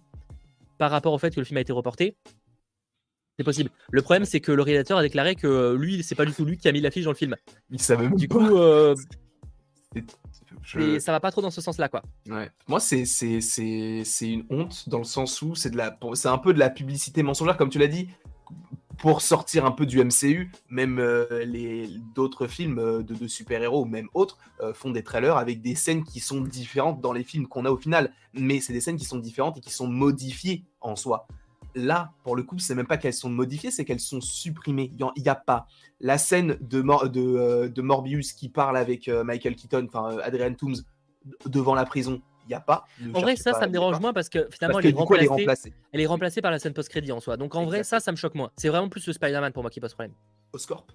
[0.78, 2.16] par rapport au fait que le film a été reporté?
[3.40, 3.70] C'est possible.
[3.90, 6.58] Le problème, c'est que le réalisateur a déclaré que lui, c'est pas du tout lui
[6.58, 7.38] qui a mis l'affiche dans le film.
[7.72, 8.94] Il savait même Du coup, euh,
[10.78, 12.04] et ça va pas trop dans ce sens-là, quoi.
[12.28, 12.52] Ouais.
[12.68, 13.06] Moi, c'est
[14.22, 17.24] une honte dans le sens où c'est de la, c'est un peu de la publicité
[17.24, 18.10] mensongère, comme tu l'as dit,
[18.98, 20.52] pour sortir un peu du MCU.
[20.70, 25.62] Même euh, les d'autres films euh, de, super-héros, même autres, euh, font des trailers avec
[25.62, 28.12] des scènes qui sont différentes dans les films qu'on a au final.
[28.34, 31.26] Mais c'est des scènes qui sont différentes et qui sont modifiées en soi
[31.76, 34.92] là, pour le coup, c'est même pas qu'elles sont modifiées, c'est qu'elles sont supprimées.
[34.98, 35.68] Il n'y a, pas.
[36.00, 40.54] La scène de, euh, de, Morbius qui parle avec euh, Michael Keaton, enfin euh, Adrian
[40.54, 40.78] Toomes,
[41.46, 42.86] devant la prison, il n'y a pas.
[43.14, 44.94] En vrai, ça, ça me dérange moins parce que finalement, elle, est
[45.28, 46.42] remplacée, elle, est remplacée.
[46.42, 47.38] par la scène post-crédit en soi.
[47.38, 48.52] Donc en vrai, ça, ça me choque moins.
[48.56, 50.14] C'est vraiment plus le Spider-Man pour moi qui pose problème.
[50.54, 50.88] Oscorp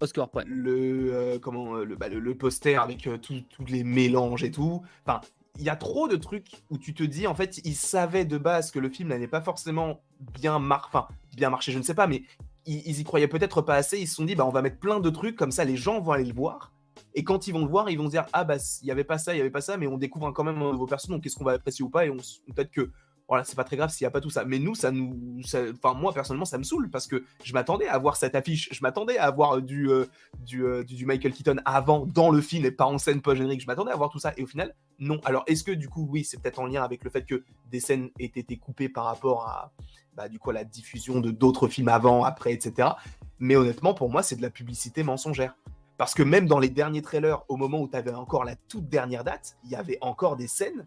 [0.00, 0.44] Oscorp, ouais.
[0.46, 4.82] Le, comment, le, bah, le, poster avec tous les mélanges et tout.
[5.06, 5.20] Enfin,
[5.58, 8.38] il y a trop de trucs où tu te dis, en fait, ils savaient de
[8.38, 10.00] base que le film n'allait pas forcément
[10.34, 12.22] bien, mar bien marcher, je ne sais pas, mais
[12.66, 13.98] ils, y croyaient peut-être pas assez.
[13.98, 16.00] Ils se sont dit, bah, on va mettre plein de trucs, comme ça, les gens
[16.00, 16.72] vont aller le voir.
[17.14, 19.04] Et quand ils vont le voir, ils vont se dire, ah, bah, il n'y avait
[19.04, 21.16] pas ça, il n'y avait pas ça, mais on découvre quand même un nouveau personnage,
[21.16, 22.90] donc qu'est-ce qu'on va apprécier ou pas, et on peut-être que
[23.28, 24.44] voilà, c'est pas très grave s'il n'y a pas tout ça.
[24.44, 25.40] Mais nous, ça nous.
[25.74, 28.68] Enfin, moi, personnellement, ça me saoule parce que je m'attendais à avoir cette affiche.
[28.70, 30.06] Je m'attendais à avoir du, euh,
[30.54, 33.62] euh, du, du, Michael Keaton avant, dans le film et pas en scène post-générique.
[33.62, 34.32] Je m'attendais à avoir tout ça.
[34.36, 35.20] Et au final, non.
[35.24, 37.80] Alors, est-ce que du coup, oui, c'est peut-être en lien avec le fait que des
[37.80, 39.72] scènes aient été coupées par rapport à.
[40.14, 42.90] Bah, du coup, la diffusion de d'autres films avant, après, etc.
[43.38, 45.56] Mais honnêtement, pour moi, c'est de la publicité mensongère.
[45.98, 48.88] Parce que même dans les derniers trailers, au moment où tu avais encore la toute
[48.88, 50.86] dernière date, il y avait encore des scènes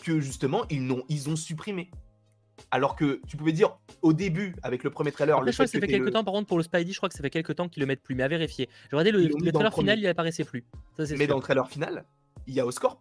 [0.00, 1.90] que justement ils ont, ils ont supprimé.
[2.70, 5.40] Alors que tu pouvais dire au début avec le premier trailer.
[5.40, 7.08] le je crois que ça fait quelques temps, par contre, pour le Spidey, je crois
[7.08, 8.68] que ça fait quelques temps qu'ils le mettent plus, mais à vérifier.
[8.90, 10.64] Je regardais le, le trailer final, il apparaissait plus.
[11.16, 12.04] mais dans le trailer final,
[12.46, 13.00] il y a Oscorp.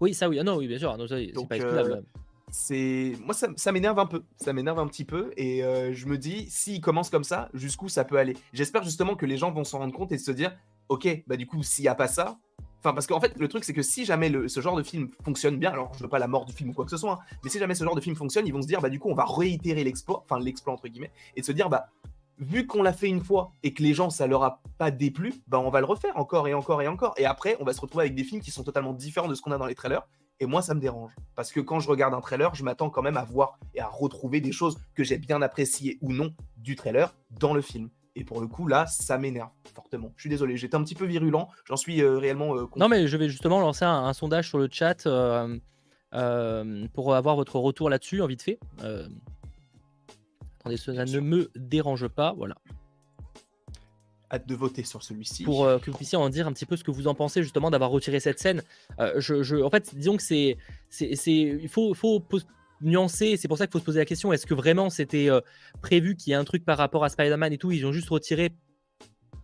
[0.00, 1.92] Oui, ça oui, ah non, oui, bien sûr, c'est pas excusable.
[1.92, 2.20] Euh,
[2.52, 6.18] c'est moi ça, m'énerve un peu, ça m'énerve un petit peu et euh, je me
[6.18, 8.36] dis s'il commence comme ça, jusqu'où ça peut aller?
[8.52, 10.56] J'espère justement que les gens vont s'en rendre compte et se dire
[10.88, 12.38] ok, bah du coup s'il n'y a pas ça,
[12.80, 15.58] Enfin, parce qu'en fait, le truc, c'est que si jamais ce genre de film fonctionne
[15.58, 17.36] bien, alors je veux pas la mort du film ou quoi que ce soit, hein,
[17.44, 19.10] mais si jamais ce genre de film fonctionne, ils vont se dire, bah du coup,
[19.10, 21.88] on va réitérer l'exploit, enfin l'exploit entre guillemets, et se dire, bah
[22.38, 25.34] vu qu'on l'a fait une fois et que les gens ça leur a pas déplu,
[25.46, 27.82] bah on va le refaire encore et encore et encore, et après, on va se
[27.82, 30.06] retrouver avec des films qui sont totalement différents de ce qu'on a dans les trailers.
[30.42, 31.12] Et moi, ça me dérange.
[31.34, 33.88] Parce que quand je regarde un trailer, je m'attends quand même à voir et à
[33.88, 37.90] retrouver des choses que j'ai bien appréciées ou non du trailer dans le film.
[38.20, 40.12] Et pour le coup, là, ça m'énerve fortement.
[40.16, 41.48] Je suis désolé, j'étais un petit peu virulent.
[41.64, 42.54] J'en suis euh, réellement.
[42.54, 45.56] Euh, non, mais je vais justement lancer un, sondage sur le chat euh,
[46.92, 48.58] pour avoir votre retour là-dessus, en vite fait.
[50.60, 52.34] Attendez, ça ne me dérange pas.
[52.36, 52.56] Voilà.
[54.30, 55.44] Hâte de voter sur celui-ci.
[55.44, 57.70] Pour que vous puissiez en dire un petit peu ce que vous en pensez, justement,
[57.70, 58.62] d'avoir retiré cette scène.
[58.98, 60.58] Je, en fait, disons que c'est.
[61.00, 62.22] Il faut, faut
[62.80, 63.36] nuancé.
[63.36, 65.40] C'est pour ça qu'il faut se poser la question est-ce que vraiment c'était euh,
[65.82, 68.08] prévu qu'il y ait un truc par rapport à Spider-Man et tout Ils ont juste
[68.08, 68.52] retiré.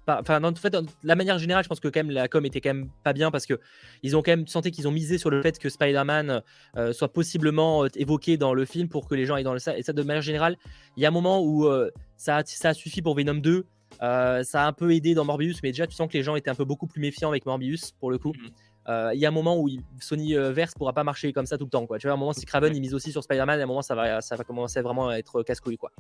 [0.09, 2.61] Enfin, en fait, de la manière générale, je pense que quand même la com était
[2.61, 3.59] quand même pas bien parce que
[4.05, 6.43] ils ont quand même senti qu'ils ont misé sur le fait que Spider-Man
[6.77, 9.59] euh, soit possiblement euh, évoqué dans le film pour que les gens aient dans le
[9.59, 9.77] ça.
[9.77, 10.57] Et ça, de manière générale,
[10.97, 11.69] il y a un moment où
[12.17, 13.67] ça, a, ça a suffi pour Venom 2.
[13.99, 16.51] ça a un peu aidé dans Morbius, mais déjà tu sens que les gens étaient
[16.51, 18.33] un peu beaucoup plus méfiants avec Morbius pour le coup.
[18.33, 18.49] Mmh.
[18.89, 19.69] Euh, il y a un moment où
[20.01, 21.87] Sony euh, Verse pourra pas marcher comme ça tout le temps.
[21.87, 21.99] Quoi.
[21.99, 23.83] Tu vois, à un moment, si Craven il mise aussi sur Spider-Man, à un moment,
[23.83, 25.77] ça va, ça va commencer vraiment à être casse-couille.
[25.77, 25.91] Quoi.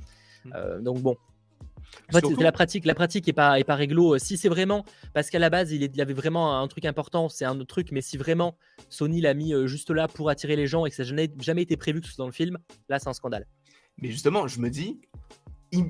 [0.44, 0.52] Mm.
[0.54, 1.16] Euh, donc bon.
[2.10, 4.18] En fait, la pratique, la pratique est pas, est pas réglo.
[4.18, 4.84] Si c'est vraiment,
[5.14, 7.90] parce qu'à la base, il, il, avait vraiment un truc important, c'est un autre truc,
[7.92, 8.56] mais si vraiment
[8.88, 11.62] Sony l'a mis juste là pour attirer les gens et que ça n'a jamais, jamais
[11.62, 12.58] été prévu que ce soit dans le film,
[12.88, 13.46] là, c'est un scandale.
[13.98, 15.00] Mais justement, je me dis,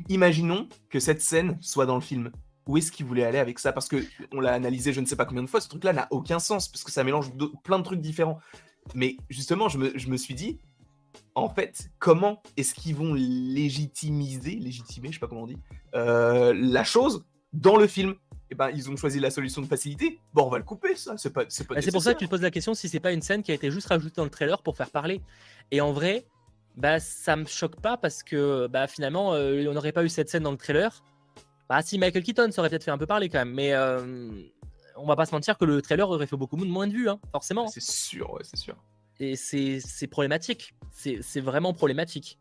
[0.08, 2.30] imaginons que cette scène soit dans le film.
[2.66, 5.16] Où est-ce qu'il voulait aller avec ça Parce que on l'a analysé je ne sais
[5.16, 7.84] pas combien de fois, ce truc-là n'a aucun sens, parce que ça mélange plein de
[7.84, 8.38] trucs différents.
[8.94, 10.58] Mais justement, je me, suis dit,
[11.34, 15.58] en fait, comment est-ce qu'ils vont légitimiser, légitimer, je sais pas comment on dit,
[15.94, 18.14] euh, la chose dans le film?
[18.48, 20.20] Eh ben, ils ont choisi la solution de facilité.
[20.32, 21.16] Bon, on va le couper, ça.
[21.16, 23.10] C'est pas, c'est bah, pour ça que tu te poses la question si c'est pas
[23.10, 25.20] une scène qui a été juste rajoutée dans le trailer pour faire parler.
[25.72, 26.24] Et en vrai,
[26.76, 30.28] bah, ça me choque pas parce que bah, finalement, euh, on n'aurait pas eu cette
[30.28, 31.02] scène dans le trailer.
[31.68, 33.52] Bah, si Michael Keaton, ça aurait peut-être fait un peu parler quand même.
[33.52, 34.30] Mais euh,
[34.96, 37.18] on va pas se mentir que le trailer aurait fait beaucoup moins de vues, hein,
[37.32, 37.66] forcément.
[37.68, 38.76] C'est sûr, ouais, c'est sûr.
[39.18, 40.74] Et c'est problématique.
[40.92, 42.38] C'est vraiment problématique.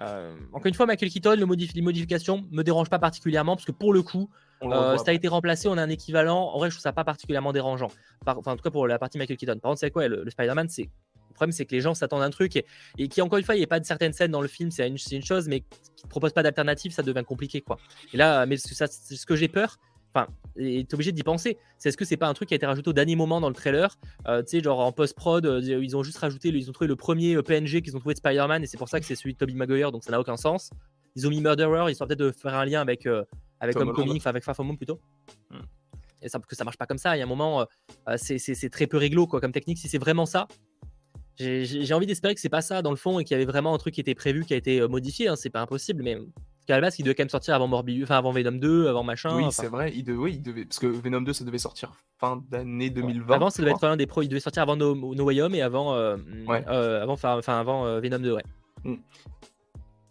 [0.00, 3.72] Euh, encore une fois, Michael Keaton, le les modifications me dérangent pas particulièrement parce que
[3.72, 4.30] pour le coup,
[4.62, 6.50] euh, ça a été remplacé, on a un équivalent.
[6.50, 7.88] En vrai, je trouve ça pas particulièrement dérangeant.
[8.26, 9.58] enfin, en tout cas, pour la partie Michael Keaton.
[9.58, 10.88] Par contre, c'est quoi le, Spider-Man C'est
[11.32, 12.64] le problème, c'est que les gens s'attendent à un truc et,
[12.98, 14.70] et qui, encore une fois, il n'y a pas de certaines scènes dans le film,
[14.70, 17.78] c'est une, une, chose, mais qui ne propose pas d'alternative, ça devient compliqué, quoi.
[18.12, 19.78] Et là, mais ce, ce que j'ai peur,
[20.14, 21.58] Enfin, tu es obligé d'y penser.
[21.78, 23.48] C'est est-ce que c'est pas un truc qui a été rajouté au dernier moment dans
[23.48, 26.72] le trailer euh, Tu sais, genre en post-prod, euh, ils ont juste rajouté, ils ont
[26.72, 29.06] trouvé le premier euh, PNG qu'ils ont trouvé de Spider-Man et c'est pour ça que
[29.06, 30.70] c'est celui de Tobey Maguire, donc ça n'a aucun sens.
[31.16, 33.06] Ils ont mis Murderer, ils sont peut-être de faire un lien avec,
[33.60, 35.00] avec Homecoming, enfin avec Far From Home plutôt.
[35.50, 35.60] Hmm.
[36.20, 37.16] Et ça, que ça marche pas comme ça.
[37.16, 37.66] Il y a un moment,
[38.16, 39.78] c'est très peu réglo quoi, comme technique.
[39.78, 40.46] Si c'est vraiment ça,
[41.38, 43.74] j'ai envie d'espérer que c'est pas ça dans le fond et qu'il y avait vraiment
[43.74, 45.28] un truc qui était prévu, qui a été modifié.
[45.28, 46.18] Hein, c'est pas impossible, mais
[46.66, 49.02] qu'à la base, il devait quand même sortir avant Morbius, enfin avant Venom 2, avant
[49.02, 49.36] machin.
[49.36, 51.92] Oui, c'est vrai, il devait, oui, il devait, parce que Venom 2, ça devait sortir
[52.22, 53.34] fin d'année 2020.
[53.34, 55.62] Avant, ça devait être un des pros, il devait sortir avant No, Way Home et
[55.62, 56.16] avant, euh,
[56.48, 58.42] euh, avant, enfin, avant euh, Venom 2, ouais.
[58.84, 58.94] Mm.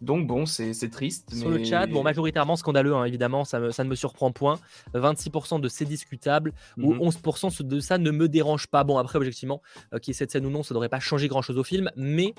[0.02, 1.32] Donc bon, c'est triste.
[1.32, 4.58] Sur le chat, bon, majoritairement scandaleux, hein, évidemment, ça, ça, ne me surprend point.
[4.94, 7.68] 26% de c'est discutable ou 11% mhm.
[7.68, 8.82] de ça ne me dérange pas.
[8.82, 9.62] Bon, après, objectivement,
[10.02, 11.90] qu'il y ait cette scène ou non, ça ne devrait pas changer grand-chose au film,
[11.96, 12.34] mais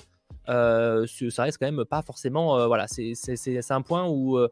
[0.50, 2.60] euh, ça reste quand même pas forcément.
[2.60, 4.38] Euh, voilà, c'est un point où.
[4.38, 4.50] Euh,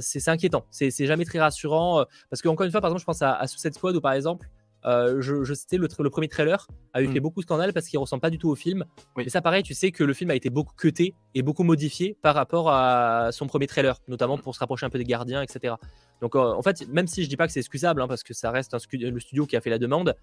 [0.00, 0.66] c'est inquiétant.
[0.70, 2.04] C'est jamais très rassurant.
[2.30, 4.12] parce que, encore une fois, par exemple, je pense à, à Suicide Squad où, par
[4.12, 4.48] exemple,
[4.84, 7.22] je, je sais, le, le, premier trailer a eu fait mm.
[7.22, 8.84] beaucoup de scandale parce qu'il ressemble pas du tout au film.
[9.18, 12.16] Et ça, pareil, tu sais que le film a été beaucoup cuté et beaucoup modifié
[12.22, 15.74] par rapport à son premier trailer, notamment pour se rapprocher un peu des gardiens, etc.
[16.20, 18.50] Donc, en fait, même si je dis pas que c'est excusable, hein, parce que ça
[18.50, 20.16] reste un le studio qui a fait la demande,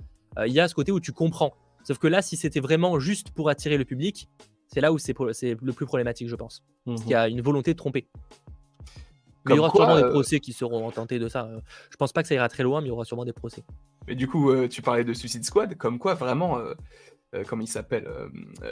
[0.45, 1.53] il y a ce côté où tu comprends.
[1.83, 4.27] Sauf que là, si c'était vraiment juste pour attirer le public,
[4.67, 6.63] c'est là où c'est le plus problématique, je pense.
[6.85, 8.07] Parce qu'il y a une volonté de tromper.
[9.45, 11.49] Mais il y aura sûrement des euh, procès qui seront tentés de ça.
[11.89, 13.63] Je pense pas que ça ira très loin, mais il y aura sûrement des procès.
[14.07, 17.67] Mais du coup, euh, tu parlais de Suicide Squad, comme quoi vraiment, euh, comme il
[17.67, 18.07] s'appelle,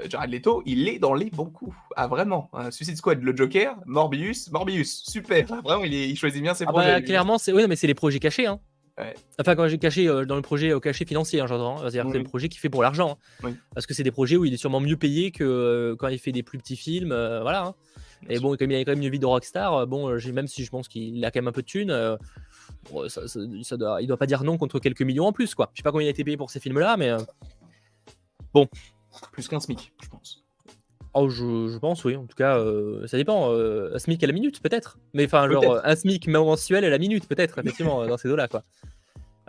[0.09, 1.75] Jared Leto, il est dans les bons coups.
[1.95, 5.45] Ah vraiment, hein, Suicide Squad, le Joker, Morbius, Morbius, super.
[5.63, 7.03] vraiment, il, choisit bien ses ah bah, projets.
[7.03, 8.47] clairement, c'est oui, mais c'est les projets cachés.
[8.47, 8.59] Hein.
[9.39, 11.77] Enfin, quand j'ai caché euh, dans le projet au caché financier, hein, j'entends.
[11.77, 11.79] Hein.
[11.81, 13.17] C'est-à-dire c'est le projet qui fait pour l'argent.
[13.43, 13.53] Hein.
[13.73, 16.19] Parce que c'est des projets où il est sûrement mieux payé que euh, quand il
[16.19, 17.11] fait des plus petits films.
[17.11, 17.73] Euh, voilà.
[18.29, 20.69] Et bon, comme il a quand même une vie de rockstar, bon, même si je
[20.69, 22.17] pense qu'il a quand même un peu de thunes,
[23.07, 25.55] ça, doit, il doit pas dire non contre quelques millions en plus.
[25.55, 25.69] Quoi.
[25.73, 27.11] Je sais pas combien il a été payé pour ces films-là, mais
[28.53, 28.67] bon.
[29.31, 30.43] Plus qu'un SMIC, je pense.
[31.15, 32.15] Oh, je, pense, oui.
[32.15, 33.51] En tout cas, euh, ça dépend.
[33.51, 34.97] Euh, un SMIC à la minute, peut-être.
[35.13, 38.63] Mais enfin, genre, un SMIC mensuel à la minute, peut-être, effectivement, dans ces eaux-là, quoi.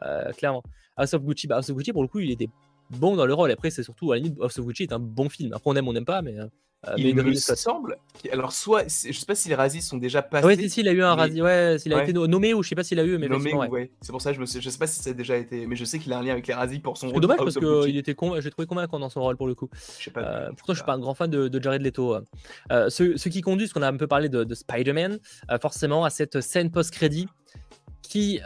[0.03, 0.62] Euh, clairement.
[0.97, 2.49] House of Gucci, bah, House of Gucci, pour le coup, il était
[2.91, 3.51] bon dans le rôle.
[3.51, 5.55] Après, c'est surtout, à la limite, House of Gucci est un bon film.
[5.55, 6.37] Après, on aime, on n'aime pas, mais.
[6.89, 7.99] Euh, il me semble.
[8.32, 10.47] Alors, soit, je sais pas si les Razzies sont déjà passés.
[10.47, 11.43] Ouais, si, il a eu un Razzie.
[11.43, 13.55] Ouais, s'il a été nommé ou je sais pas s'il a eu, mais nommé.
[13.55, 13.91] Ouais.
[14.01, 15.76] C'est pour ça, je me sais, je sais pas si ça a déjà été, mais
[15.76, 17.16] je sais qu'il a un lien avec les Razzies pour son rôle.
[17.16, 18.41] C'est dommage parce que il était con...
[18.41, 19.68] j'ai trouvé convaincant dans son rôle pour le coup.
[19.99, 20.20] Je sais pas.
[20.20, 22.16] Euh, pourtant, je suis pas un grand fan de, Jared Leto.
[22.70, 25.18] Euh, ce, ce, qui conduit, ce qu'on a un peu parlé de, de Spider-Man,
[25.51, 27.28] euh, forcément à cette scène post-crédit
[28.03, 28.41] qui,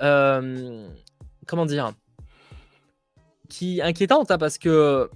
[1.47, 1.93] comment dire,
[3.49, 5.11] qui est inquiétante hein, parce que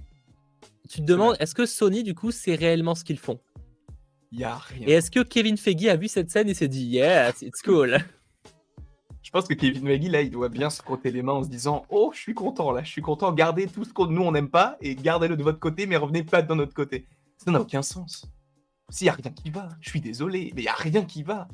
[0.89, 3.39] tu te demandes, est-ce que Sony, du coup, c'est réellement ce qu'ils font?
[4.31, 4.87] Il y a rien.
[4.87, 7.99] Et est-ce que Kevin Feige a vu cette scène et s'est dit, yeah, it's cool?
[9.21, 11.49] Je pense que Kevin Feige, là, il doit bien se frotter les mains en se
[11.49, 14.31] disant, oh, je suis content, là, je suis content, gardez tout ce que nous, on
[14.31, 17.07] n'aime pas et gardez-le de votre côté, mais revenez pas de notre côté.
[17.37, 18.25] Ça n'a aucun sens.
[18.89, 21.23] S'il n'y a rien qui va, je suis désolé, mais il n'y a rien qui
[21.23, 21.47] va.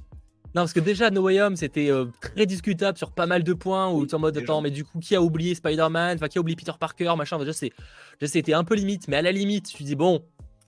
[0.55, 3.53] Non, parce que déjà, No Way Home, c'était euh, très discutable sur pas mal de
[3.53, 6.17] points où tu es en mode, attends, mais du coup, qui a oublié Spider-Man?
[6.17, 7.37] Enfin, qui a oublié Peter Parker Machin?
[7.37, 10.23] Déjà, c'était un peu limite, mais à la limite, tu dis, bon,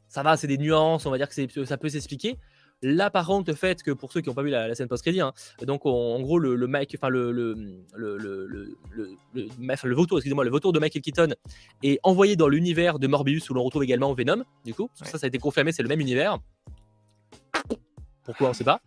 [0.08, 2.38] ça va, c'est des nuances, on va dire que ça peut s'expliquer.
[2.84, 5.22] Là, par contre, le fait que pour ceux qui n'ont pas vu la, scène post-crédit,
[5.22, 7.54] hein, donc en gros, le, le enfin le, le,
[7.94, 8.78] le, le,
[9.34, 11.30] le, vautour, excusez-moi, le vautour de Michael Keaton
[11.84, 15.26] est envoyé dans l'univers de Morbius où l'on retrouve également Venom, du coup, ça, ça
[15.26, 16.40] a été confirmé, c'est le même univers.
[18.24, 18.82] Pourquoi on ne sait pas.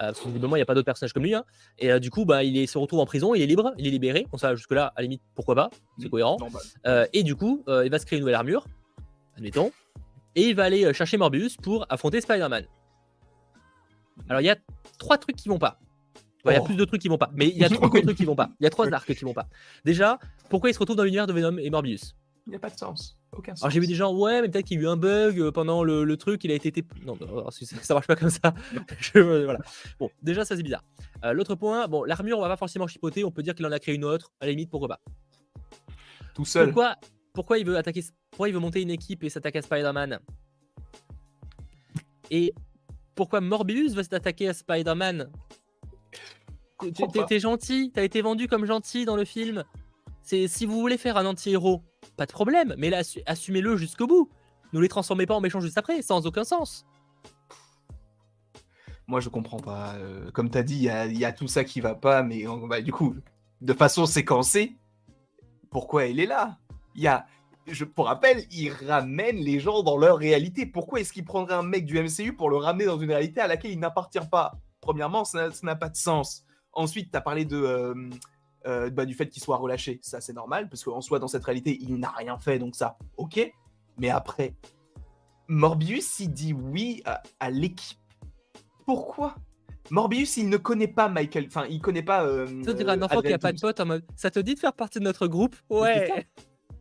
[0.00, 1.34] Euh, parce que il n'y a pas d'autres personnages comme lui.
[1.34, 1.44] Hein.
[1.78, 3.90] Et euh, du coup, bah, il se retrouve en prison, il est libre, il est
[3.90, 4.26] libéré.
[4.30, 6.36] Bon, ça, jusque-là, à la limite, pourquoi pas C'est cohérent.
[6.86, 8.64] Euh, et du coup, il va se créer une nouvelle armure,
[9.36, 9.72] admettons.
[10.36, 12.64] Et il va aller chercher Morbius pour affronter Spider-Man.
[14.28, 14.56] Alors, il y a
[14.98, 15.78] trois trucs qui vont pas.
[16.44, 16.64] Il y a Oh.
[16.64, 17.30] plus de trucs qui vont pas.
[17.34, 18.50] Mais il y a trois trucs qui vont pas.
[18.60, 19.48] Il y a trois arcs qui vont pas.
[19.84, 20.18] Déjà,
[20.48, 22.14] pourquoi ils se retrouvent dans l'univers de Venom et Morbius?
[22.46, 23.17] Il n'y a pas de sens.
[23.38, 23.62] Aucun sens.
[23.62, 25.52] Alors j'ai vu des gens, ouais, mais peut-être qu'il y a eu un bug euh,
[25.52, 26.72] pendant le, le truc, il a été.
[27.06, 27.16] Non,
[27.50, 28.52] ça, ça marche pas comme ça.
[28.98, 29.60] Je- voilà.
[30.00, 30.82] Bon, déjà, ça c'est bizarre.
[31.24, 33.72] Euh, L'autre point, bon, l'armure, on va pas forcément chipoter, on peut dire qu'il en
[33.72, 35.00] a créé une autre, à la limite, pourquoi pas.
[36.34, 36.66] Tout seul.
[36.66, 36.96] Pourquoi,
[37.32, 40.18] pourquoi il veut attaquer, pourquoi il veut monter une équipe et s'attaquer à Spider-Man?
[42.30, 42.52] Et
[43.14, 45.30] pourquoi Morbius veut s'attaquer à Spider-Man?
[47.28, 49.64] T'es- gentil, t'as été vendu comme gentil dans le film.
[50.22, 51.82] C'est si vous voulez faire un anti-héros,
[52.18, 54.28] pas de problème, mais là, assu- assumez-le jusqu'au bout.
[54.74, 56.84] Ne les transformez pas en méchants juste après, sans aucun sens.
[59.06, 59.94] Moi, je comprends pas.
[59.94, 62.82] Euh, comme tu as dit, il y a, tout ça qui va pas, mais bah,
[62.82, 63.14] du coup,
[63.62, 64.76] de façon séquencée,
[65.70, 66.58] pourquoi il est là?
[66.94, 67.24] Il y a,
[67.94, 70.66] pour rappel, il ramène les gens dans leur réalité.
[70.66, 73.46] Pourquoi est-ce qu'il prendrait un mec du MCU pour le ramener dans une réalité à
[73.46, 74.58] laquelle il n'appartient pas?
[74.80, 76.44] Premièrement, ça n'a- pas de sens.
[76.72, 77.94] Ensuite, tu parlé de, euh,
[78.66, 79.98] euh, bah, du fait qu'il soit relâché.
[80.02, 82.98] Ça, c'est normal, parce qu'en soi, dans cette réalité, il n'a rien fait, donc ça,
[83.16, 83.52] ok.
[83.98, 84.54] Mais après,
[85.48, 87.98] Morbius, il dit oui à, à l'équipe.
[88.86, 89.34] Pourquoi?
[89.90, 91.46] Morbius, il ne connaît pas Michael.
[91.46, 92.24] Enfin, il connaît pas.
[92.24, 94.54] euh, Ça dirait un enfant qui a pas de pote en mode Ça te dit
[94.54, 95.56] de faire partie de notre groupe?
[95.70, 96.26] Ouais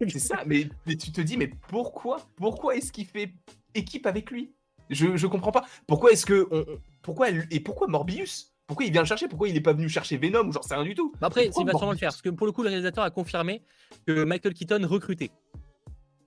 [0.09, 3.34] C'est ça, mais, mais tu te dis, mais pourquoi Pourquoi est-ce qu'il fait
[3.73, 4.53] équipe avec lui?
[4.89, 5.65] Je, je comprends pas.
[5.88, 6.47] Pourquoi est-ce que.
[6.51, 6.65] On,
[7.01, 8.53] pourquoi Et pourquoi Morbius?
[8.68, 9.28] Pourquoi il vient le chercher?
[9.28, 11.13] Pourquoi il est pas venu chercher Venom ou j'en sais rien du tout?
[11.22, 13.09] Bah Après, il va sûrement le faire, parce que pour le coup, le réalisateur a
[13.09, 13.61] confirmé
[14.05, 15.32] que Michael Keaton recrutait.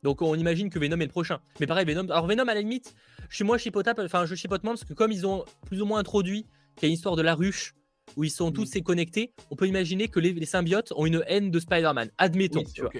[0.02, 1.40] Donc on imagine que Venom est le prochain.
[1.60, 2.08] Mais pareil, Venom.
[2.10, 2.94] Alors Venom, à la limite,
[3.28, 5.84] je suis moins chipotable, enfin je chipote moins parce que comme ils ont plus ou
[5.84, 7.74] moins introduit qu'il y a une histoire de la ruche
[8.16, 8.80] où ils sont tous Mm.
[8.80, 12.10] connectés, on peut imaginer que les, les symbiotes ont une haine de Spider-Man.
[12.16, 12.90] Admettons, Oui, tu vois.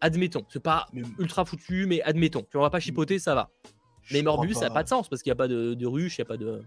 [0.00, 0.44] Admettons.
[0.48, 2.40] C'est pas Mais ultra foutu, mais admettons.
[2.42, 3.48] Tu vois, on va pas chipoter, ça va.
[4.02, 5.74] je Mais crois Morbius, ça n'a pas de sens parce qu'il n'y a pas de,
[5.74, 6.60] de ruche, il n'y a pas de.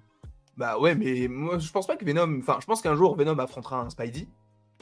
[0.57, 2.39] Bah ouais, mais moi je pense pas que Venom.
[2.39, 4.27] Enfin, je pense qu'un jour Venom affrontera un Spidey.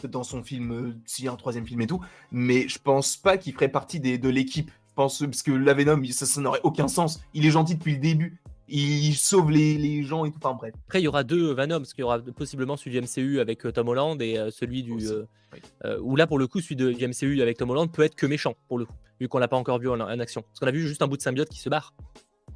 [0.03, 2.01] Dans son film, euh, s'il y a un troisième film et tout.
[2.32, 4.71] Mais je pense pas qu'il ferait partie des, de l'équipe.
[4.89, 7.21] Je pense, parce que la Venom, ça, ça n'aurait aucun sens.
[7.34, 8.39] Il est gentil depuis le début.
[8.67, 10.39] Il sauve les, les gens et tout.
[10.43, 10.74] Enfin bref.
[10.88, 13.65] Après, il y aura deux Venom, parce qu'il y aura possiblement celui du MCU avec
[13.65, 14.93] euh, Tom Holland et euh, celui du.
[15.07, 15.59] Euh, oui.
[15.86, 18.15] euh, où là, pour le coup, celui de, du MCU avec Tom Holland peut être
[18.15, 20.41] que méchant, pour le coup, vu qu'on l'a pas encore vu en, en action.
[20.41, 21.93] Parce qu'on a vu juste un bout de symbiote qui se barre.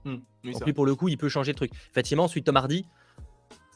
[0.05, 1.71] Hmm, oui, Donc lui, pour le coup, il peut changer le truc.
[1.91, 2.85] Effectivement, de Tom Hardy,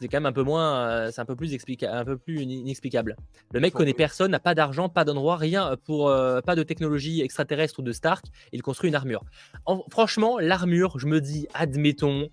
[0.02, 0.86] c'est quand même un peu moins.
[0.88, 3.16] euh, c'est un peu plus, explica- un peu plus in- inexplicable.
[3.52, 6.08] Le mec connaît personne, n'a pas d'argent, pas d'endroit, rien pour.
[6.10, 8.26] euh, pas de technologie extraterrestre ou de Stark.
[8.52, 9.24] Il construit une armure.
[9.64, 12.28] En- franchement, l'armure, je me dis, admettons.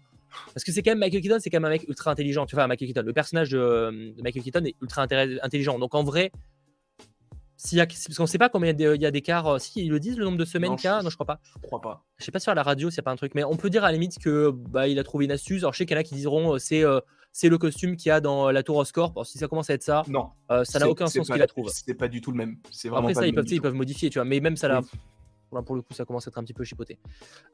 [0.54, 2.46] Parce que c'est quand même Michael Keaton, c'est quand même un mec ultra intelligent.
[2.46, 5.04] Tu vois, Michael Keaton, le personnage de, de Michael Keaton est ultra
[5.42, 5.80] intelligent.
[5.80, 6.32] Donc en vrai,
[7.58, 9.48] s'il y a, parce qu'on sait pas combien il y a d'écart.
[9.48, 11.10] euh, Si ils le disent, le nombre de semaines Non, qu'il y a, je- non,
[11.10, 11.40] je crois pas.
[11.62, 12.06] Je crois pas.
[12.18, 13.88] Je sais pas sur la radio, c'est pas un truc, mais on peut dire à
[13.88, 15.64] la limite que bah, il a trouvé une astuce.
[15.64, 17.00] Alors je sais qu'il y en a qui diront c'est euh,
[17.32, 19.12] c'est le costume qu'il y a dans la tour Oscorp.
[19.16, 20.30] Alors, si ça commence à être ça, Non.
[20.52, 21.70] euh, ça n'a aucun sens qu'il la trouve.
[21.70, 22.58] C'est pas du tout le même.
[22.72, 24.26] C'est vraiment Après pas ça, le ils peuvent, même ils peuvent modifier, tu vois.
[24.26, 24.82] Mais même ça, là,
[25.52, 25.60] Oui.
[25.66, 27.00] pour le coup, ça commence à être un petit peu chipoté.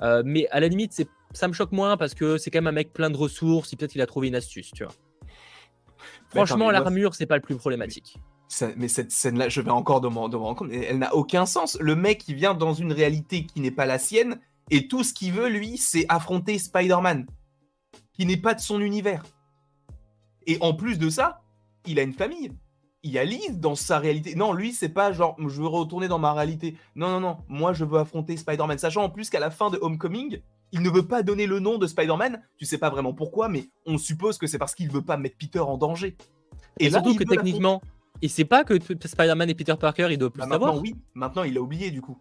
[0.02, 2.68] Euh, mais à la limite, c'est, ça me choque moins parce que c'est quand même
[2.68, 3.72] un mec plein de ressources.
[3.72, 4.94] Il peut-être qu'il a trouvé une astuce, tu vois.
[6.30, 8.18] Franchement, l'armure, c'est pas le plus problématique.
[8.48, 11.00] Ça- mais cette scène-là, je vais encore de m'en de m'en rendre compte, mais elle
[11.00, 11.78] n'a aucun sens.
[11.82, 15.14] Le mec, il vient dans une réalité qui n'est pas la sienne, et tout ce
[15.14, 17.26] qu'il veut, lui, c'est affronter Spider-Man,
[18.14, 19.24] qui n'est pas de son univers.
[20.48, 21.42] Et en plus de ça,
[21.86, 22.52] il a une famille.
[23.04, 24.36] Il y a Liz dans sa réalité.
[24.36, 26.76] Non, lui, c'est pas genre, je veux retourner dans ma réalité.
[26.96, 28.80] Non, non, non, moi, je veux affronter Spider-Man.
[28.80, 30.42] Sachant en plus qu'à la fin de Homecoming,
[30.72, 32.42] il ne veut pas donner le nom de Spider-Man.
[32.58, 35.38] Tu sais pas vraiment pourquoi, mais on suppose que c'est parce qu'il veut pas mettre
[35.38, 36.18] Peter en danger.
[36.80, 37.82] Et, là, surtout il que techniquement,
[38.24, 40.74] il sait pas que Spider-Man et Peter Parker, ils doivent plus Bah, savoir.
[40.74, 40.96] maintenant, oui.
[41.14, 42.18] Maintenant, il a oublié, du coup.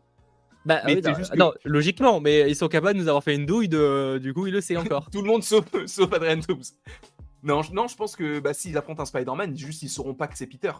[0.66, 3.08] Bah, Mais oui, c'est non, juste que- non, logiquement, mais ils sont capables de nous
[3.08, 4.18] avoir fait une douille, de...
[4.22, 5.08] du coup, il le sait encore.
[5.12, 6.62] Tout le monde sauf, sauf Adrian Toomes.
[7.44, 10.26] Non, je, non, je pense que bah, s'ils affrontent un Spider-Man, juste ils sauront pas
[10.26, 10.72] que c'est Peter.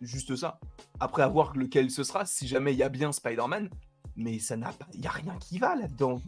[0.00, 0.60] Juste ça.
[1.00, 3.68] Après avoir lequel ce sera, si jamais il y a bien Spider-Man,
[4.16, 6.22] mais ça n'a pas, il y a rien qui va là-dedans.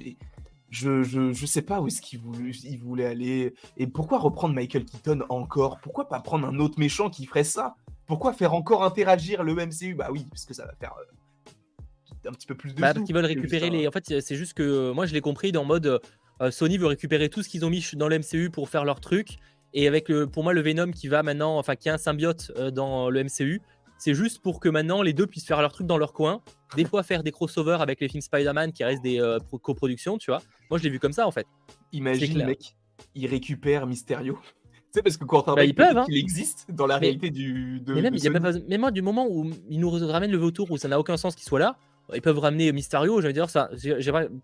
[0.70, 3.54] Je, je, je sais pas où est-ce qu'il voulait, il voulait aller.
[3.76, 5.78] Et pourquoi reprendre Michael Keaton encore?
[5.80, 7.76] Pourquoi pas prendre un autre méchant qui ferait ça?
[8.06, 12.32] Pourquoi faire encore interagir le MCU Bah oui, parce que ça va faire euh, un
[12.32, 13.86] petit peu plus de Bah, parce qu'ils veulent récupérer les.
[13.86, 16.00] En fait, c'est juste que euh, moi, je l'ai compris dans mode
[16.40, 19.00] euh, Sony veut récupérer tout ce qu'ils ont mis dans le MCU pour faire leur
[19.00, 19.36] truc.
[19.74, 22.50] Et avec le, pour moi, le Venom qui va maintenant, enfin, qui a un symbiote
[22.56, 23.60] euh, dans le MCU,
[23.98, 26.40] c'est juste pour que maintenant les deux puissent faire leur truc dans leur coin.
[26.76, 30.16] Des fois, faire des crossovers avec les films Spider-Man qui restent des euh, pro- coproductions,
[30.18, 30.40] tu vois.
[30.70, 31.46] Moi, je l'ai vu comme ça en fait.
[31.92, 32.46] Imagine, clair.
[32.46, 32.76] mec,
[33.14, 34.38] il récupère Mysterio.
[34.74, 36.04] tu sais, parce que Quentin Bah, ils peuvent, hein.
[36.06, 37.80] qu'il existe dans la Mais- réalité du.
[37.80, 38.64] De, mais même, de il y a Sony.
[38.68, 41.34] même, moi, du moment où ils nous ramènent le vautour où ça n'a aucun sens
[41.36, 41.76] qu'il soit là,
[42.14, 43.20] ils peuvent ramener Mysterio.
[43.20, 43.70] Je veux dire, ça,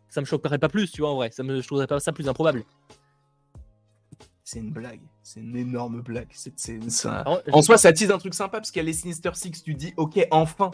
[0.08, 1.30] ça me choquerait pas plus, tu vois, en vrai.
[1.32, 2.62] Ça me, je trouverais pas ça plus improbable.
[4.48, 5.00] C'est une blague.
[5.24, 6.28] C'est une énorme blague.
[6.32, 9.30] Ça- Alors, En soi, ça tease un truc sympa parce qu'il y a les Sinister
[9.34, 10.70] Six, tu dis ok, enfin.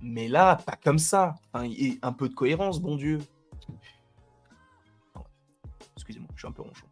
[0.00, 1.34] Mais là, pas comme ça.
[1.52, 3.18] Enfin, et un peu de cohérence, bon Dieu.
[5.96, 6.86] Excusez-moi, je suis un peu ronchon.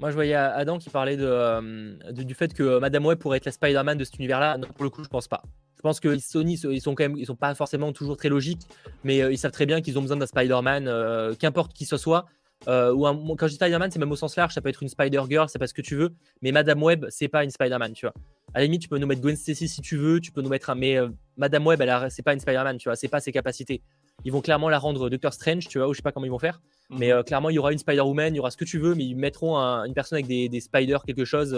[0.00, 3.38] Moi, je voyais Adam qui parlait de, euh, de- du fait que Madame Web pourrait
[3.38, 4.58] être la Spider-Man de cet univers-là.
[4.58, 5.42] Non, pour le coup, je pense pas.
[5.76, 8.66] Je pense que Sony, ils sont quand même, ils sont pas forcément toujours très logiques,
[9.04, 11.96] mais euh, ils savent très bien qu'ils ont besoin d'un Spider-Man, euh, qu'importe qui ce
[11.96, 12.26] soit.
[12.66, 14.82] Euh, ou un- quand je dis Spider-Man, c'est même au sens large, ça peut être
[14.82, 16.10] une Spider-Girl, c'est pas ce que tu veux,
[16.42, 18.14] mais Madame Web, c'est pas une Spider-Man, tu vois.
[18.52, 20.48] À la limite, tu peux nous mettre Gwen Stacy si tu veux, tu peux nous
[20.48, 23.20] mettre un, mais euh, Madame Web, elle c'est pas une Spider-Man, tu vois, c'est pas
[23.20, 23.80] ses capacités.
[24.24, 26.30] Ils vont clairement la rendre Doctor Strange, tu vois, ou je sais pas comment ils
[26.32, 26.60] vont faire.
[26.90, 28.94] Mais euh, clairement, il y aura une Spider-Woman, il y aura ce que tu veux,
[28.96, 31.56] mais ils mettront un- une personne avec des, des spiders, quelque chose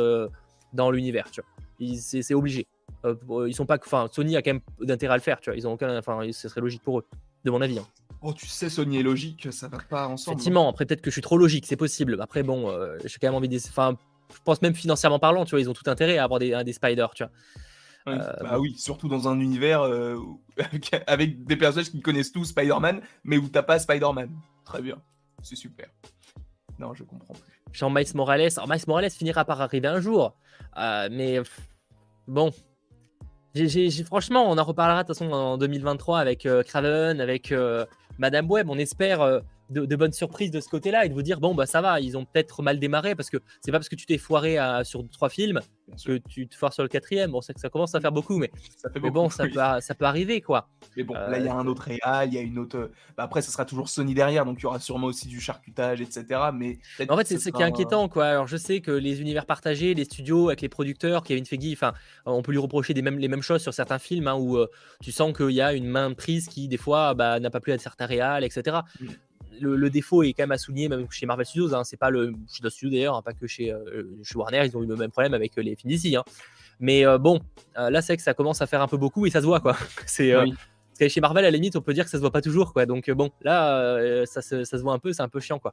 [0.74, 1.96] dans l'univers, tu vois.
[1.96, 2.66] C'est obligé.
[3.46, 5.56] Ils sont pas, enfin, Sony a quand même d'intérêt à le faire, tu vois.
[5.56, 7.06] Ils ont aucun, enfin, ce serait logique pour eux,
[7.44, 7.78] de mon avis.
[7.78, 7.86] hein.
[8.22, 10.34] Oh, tu sais, Sony et logique, ça va pas ensemble.
[10.36, 12.18] Effectivement, après peut-être que je suis trop logique, c'est possible.
[12.20, 13.96] Après bon, euh, j'ai quand même envie de, enfin,
[14.34, 16.72] je pense même financièrement parlant, tu vois, ils ont tout intérêt à avoir des, des
[16.74, 17.32] spiders, tu vois.
[18.06, 20.16] Oui, Euh, bah oui, surtout dans un univers euh,
[20.58, 24.30] avec, avec des personnages qui connaissent tous Spider-Man, mais où t'as pas Spider-Man.
[24.64, 24.96] Très bien,
[25.42, 25.88] c'est super.
[26.78, 27.60] Non, je comprends plus.
[27.72, 28.48] Jean Miles Morales.
[28.56, 30.34] Alors Miles Morales finira par arriver un jour,
[30.78, 31.40] Euh, mais
[32.26, 32.50] bon.
[33.54, 37.84] J'ai- franchement, on en reparlera de toute façon en 2023 avec euh, Craven, avec euh,
[38.18, 38.68] Madame Web.
[38.70, 39.40] On espère euh,
[39.70, 42.00] de, de bonnes surprises de ce côté-là et de vous dire bon bah ça va,
[42.00, 44.84] ils ont peut-être mal démarré parce que c'est pas parce que tu t'es foiré à-
[44.84, 45.60] sur trois films
[46.04, 47.32] que tu te foires sur le quatrième.
[47.32, 49.44] Bon, c'est que ça commence à faire beaucoup, mais, Ça fait mais beaucoup, bon, ça
[49.44, 49.50] oui.
[49.50, 50.68] peut, ça peut arriver quoi.
[50.96, 52.90] Mais bon, Euh, là, il y a un autre réal, il y a une autre.
[53.16, 56.00] Bah, après, ça sera toujours Sony derrière, donc il y aura sûrement aussi du charcutage,
[56.00, 56.24] etc.
[56.54, 58.26] Mais En fait, c'est ce qui est inquiétant, quoi.
[58.26, 61.92] Alors, je sais que les univers partagés, les studios avec les producteurs, Kevin Feige, enfin,
[62.24, 64.68] on peut lui reprocher des mêmes, les mêmes choses sur certains films hein, où euh,
[65.02, 67.72] tu sens qu'il y a une main prise qui, des fois, bah, n'a pas plu
[67.72, 68.78] à certains réals, etc.
[69.00, 69.06] Mm.
[69.60, 71.74] Le, le défaut est quand même à souligner, même chez Marvel Studios.
[71.74, 74.62] Hein, c'est pas le chez d'autres studios d'ailleurs, hein, pas que chez, euh, chez Warner,
[74.64, 76.14] ils ont eu le même problème avec euh, les films d'ici.
[76.16, 76.24] Hein.
[76.78, 77.40] Mais euh, bon,
[77.76, 79.76] là, c'est que ça commence à faire un peu beaucoup et ça se voit, quoi.
[80.06, 80.54] C'est Oui.
[81.08, 82.86] chez Marvel, à la limite, on peut dire que ça se voit pas toujours, quoi.
[82.86, 85.72] Donc bon, là, ça, se, ça se voit un peu, c'est un peu chiant, quoi.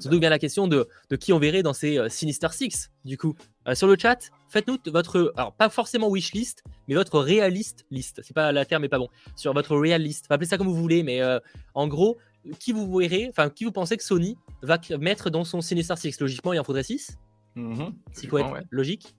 [0.00, 3.16] Surtout vient la question de, de qui on verrait dans ces euh, Sinister Six, du
[3.16, 3.34] coup.
[3.66, 4.18] Euh, sur le chat,
[4.50, 8.20] faites-nous votre, alors pas forcément wishlist, mais votre réaliste list.
[8.22, 9.08] C'est pas la terme est pas bon.
[9.34, 11.38] Sur votre real list, Enfin, appelez ça comme vous voulez, mais euh,
[11.74, 12.18] en gros,
[12.58, 16.20] qui vous verrez, enfin qui vous pensez que Sony va mettre dans son Sinister Six?
[16.20, 17.16] Logiquement, il en faudrait 6
[17.56, 18.62] Mhm, s'il faut être logiquement, ouais.
[18.70, 19.14] logique.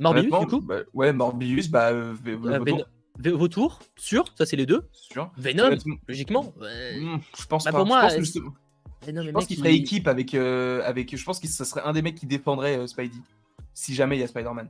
[0.00, 0.60] Morbius, du coup?
[0.60, 1.90] bah, Ouais, Morbius, bah.
[1.90, 2.84] euh, v- le Euh, retour, Ven-
[3.18, 4.88] V- Vautour, sûr, ça c'est les deux.
[4.92, 5.30] sûr.
[5.36, 5.76] Venom,
[6.08, 6.54] logiquement.
[6.58, 7.78] hmm, je pense Bah, pas.
[7.78, 8.38] pour moi, je pense,
[9.06, 11.16] je pense qu'il ferait ils- équipe avec, euh, avec.
[11.16, 13.16] Je pense que ce serait un des mecs qui défendrait euh, Spidey.
[13.74, 14.68] Si jamais il y a Spider-Man.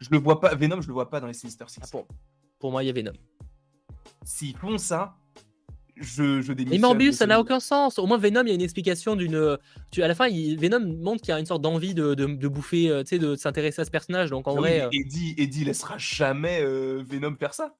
[0.00, 0.54] Je le vois pas.
[0.54, 1.80] Venom, je le vois pas dans les Sinister Six.
[1.82, 2.06] Ah, pour,
[2.58, 3.12] pour moi, il y a Venom.
[4.24, 5.16] S'ils font ça,
[5.96, 6.80] je, je Mais démissionne.
[6.80, 7.98] Morbius, de ça n'a aucun sens.
[7.98, 9.58] Au moins, Venom, il y a une explication d'une.
[9.90, 12.26] Tu, à la fin, il- Venom montre qu'il y a une sorte d'envie de, de,
[12.26, 14.30] de bouffer, euh, tu sais, de s'intéresser à ce personnage.
[14.30, 17.74] Donc en vrai, mais euh, Eddie, Eddie laissera jamais Venom faire ça.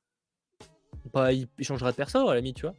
[1.12, 2.74] bah, il, il changera de perso à la limite, tu vois.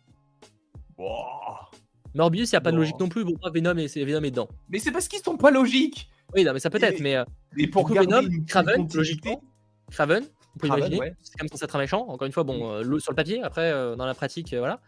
[0.97, 1.71] Wouah.
[2.15, 2.81] Morbius, il n'y a pas de Bon.
[2.81, 3.23] logique non plus.
[3.23, 4.49] Pour moi, Venom est, c'est- Venom est dedans.
[4.69, 6.09] Mais c'est parce qu'ils sont pas logiques.
[6.35, 6.99] Oui, non, mais ça peut être.
[6.99, 7.23] Mais euh,
[7.57, 9.43] Et pour coup, garder Venom, continuité- logiquement,
[9.91, 10.23] Craven,
[10.55, 10.97] on peut imaginer.
[10.99, 11.15] ouais.
[11.21, 12.07] C'est même censé être un méchant.
[12.07, 14.79] Encore une fois, bon, euh, sur le papier, après, euh, dans la pratique, euh, voilà.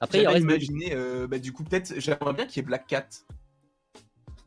[0.00, 0.40] Après, il reste.
[0.42, 3.06] imaginé, euh, bah, du coup, peut-être, j'aimerais bien qu'il y ait Black Cat.
[3.94, 4.00] Tu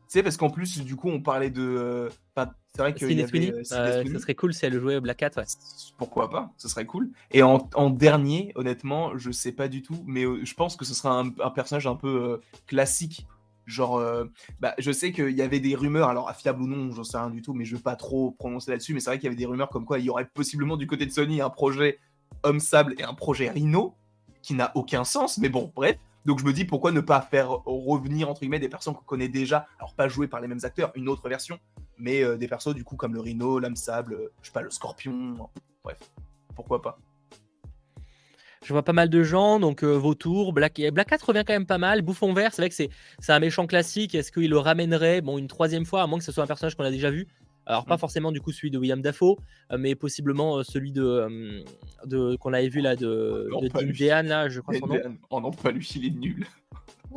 [0.08, 1.62] sais, parce qu'en plus, du coup, on parlait de.
[1.62, 3.28] euh, enfin, c'est vrai Sydney avait.
[3.28, 4.14] Sweeney, euh, euh, Sweeney.
[4.14, 5.44] ça serait cool si elle jouait Black Cat, ouais.
[5.96, 7.10] Pourquoi pas Ce serait cool.
[7.32, 10.84] Et en, en dernier, honnêtement, je sais pas du tout, mais euh, je pense que
[10.84, 12.36] ce sera un, un personnage un peu euh,
[12.68, 13.26] classique.
[13.66, 14.26] Genre, euh,
[14.60, 17.30] bah, je sais qu'il y avait des rumeurs, alors fiable ou non, j'en sais rien
[17.30, 19.36] du tout, mais je veux pas trop prononcer là-dessus, mais c'est vrai qu'il y avait
[19.36, 21.98] des rumeurs comme quoi il y aurait possiblement du côté de Sony un projet
[22.44, 23.94] Homme Sable et un projet Rhino,
[24.40, 25.98] qui n'a aucun sens, mais bon, bref.
[26.24, 29.28] Donc je me dis pourquoi ne pas faire revenir entre guillemets des personnes qu'on connaît
[29.28, 31.58] déjà, alors pas jouées par les mêmes acteurs, une autre version,
[31.98, 34.62] mais euh, des persos du coup comme le Rhino, l'Homme Sable, euh, je sais pas,
[34.62, 35.34] le Scorpion,
[35.84, 35.98] bref,
[36.54, 36.98] pourquoi pas.
[38.64, 41.64] Je vois pas mal de gens, donc euh, Vautour, Black, Black Cat revient quand même
[41.66, 42.02] pas mal.
[42.02, 42.90] Bouffon vert, c'est vrai que c'est
[43.20, 44.14] c'est un méchant classique.
[44.14, 46.74] Est-ce qu'il le ramènerait bon, une troisième fois, à moins que ce soit un personnage
[46.74, 47.28] qu'on a déjà vu?
[47.66, 47.98] Alors, pas Mm.
[47.98, 49.36] forcément du coup celui de William Dafoe,
[49.72, 51.62] euh, mais possiblement euh, celui de, euh,
[52.06, 54.96] de qu'on avait vu là de, Non, de Dean là, je crois son nom.
[55.30, 56.46] Oh non, pas lui, il est nul.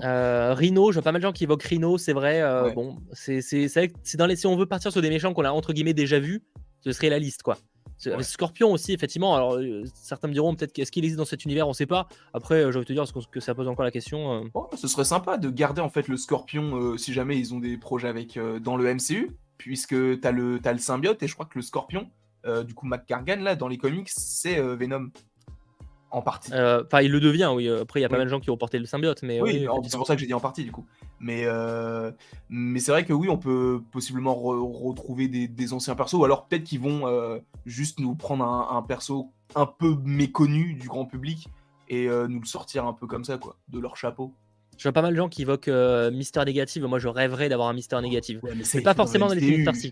[0.03, 2.41] Euh, Rhino, je vois pas mal de gens qui évoquent Rhino, c'est vrai.
[2.41, 2.73] euh, Ouais.
[2.73, 5.93] Bon, c'est dans les si on veut partir sur des méchants qu'on a entre guillemets
[5.93, 6.41] déjà vus,
[6.81, 7.57] ce serait la liste quoi.
[8.05, 8.23] Ouais.
[8.23, 9.35] Scorpion aussi, effectivement.
[9.35, 12.07] Alors, euh, certains me diront peut-être qu'est-ce qu'il existe dans cet univers, on sait pas.
[12.33, 14.33] Après, euh, je vais te dire parce que- ça pose encore la question.
[14.33, 14.47] euh.
[14.55, 17.77] Oh, ce serait sympa de garder en fait le Scorpion si jamais ils ont des
[17.77, 19.29] projets avec dans le MCU,
[19.59, 22.09] puisque t'as le as le symbiote et je crois que le Scorpion,
[22.65, 25.09] du coup McCargan là dans les comics, c'est Venom.
[26.11, 26.51] En partie.
[26.53, 27.69] Euh, enfin, il le devient, oui.
[27.69, 29.65] Après, il y a pas mal de gens qui ont porté le symbiote, mais oui,
[29.87, 30.85] c'est pour ça que j'ai dit en partie du coup.
[31.21, 32.11] Mais, euh,
[32.49, 36.65] mais c'est vrai que oui, on peut possiblement retrouver des, anciens persos, ou alors peut-être
[36.65, 41.47] qu'ils vont euh, juste nous prendre un, perso un peu méconnu du grand public
[41.87, 44.33] et nous le sortir un peu comme ça, quoi, de leur chapeau.
[44.77, 45.71] Je vois pas mal de gens qui évoquent
[46.11, 46.83] Mister Négative.
[46.85, 48.41] Moi, je rêverais d'avoir un Mister Négative.
[48.63, 49.91] c'est pas forcément dans les Sinister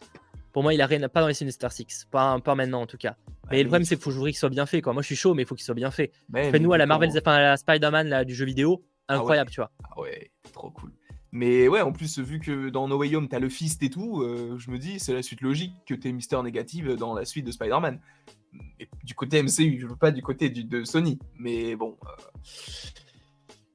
[0.60, 2.06] Pour moi, il a rien, pas dans les Sinister Six.
[2.12, 3.16] Pas, pas maintenant, en tout cas.
[3.50, 4.82] mais le problème, c'est qu'il faut jouer qu'il soit bien fait.
[4.82, 4.92] Quoi.
[4.92, 6.12] Moi, je suis chaud, mais il faut qu'il soit bien fait.
[6.34, 9.72] Fais-nous à la Marvel, enfin, à la Spider-Man du jeu vidéo, ah incroyable, tu vois.
[9.86, 10.92] Ah ouais, trop cool.
[11.32, 14.22] Mais ouais, en plus, vu que dans No Way Home, t'as le fist et tout,
[14.22, 17.46] euh, je me dis, c'est la suite logique que t'aies Mister Négative dans la suite
[17.46, 17.98] de Spider-Man.
[19.06, 21.20] Du côté MCU, je veux pas du côté de Sony.
[21.38, 21.96] Mais bon.
[22.04, 22.10] Euh,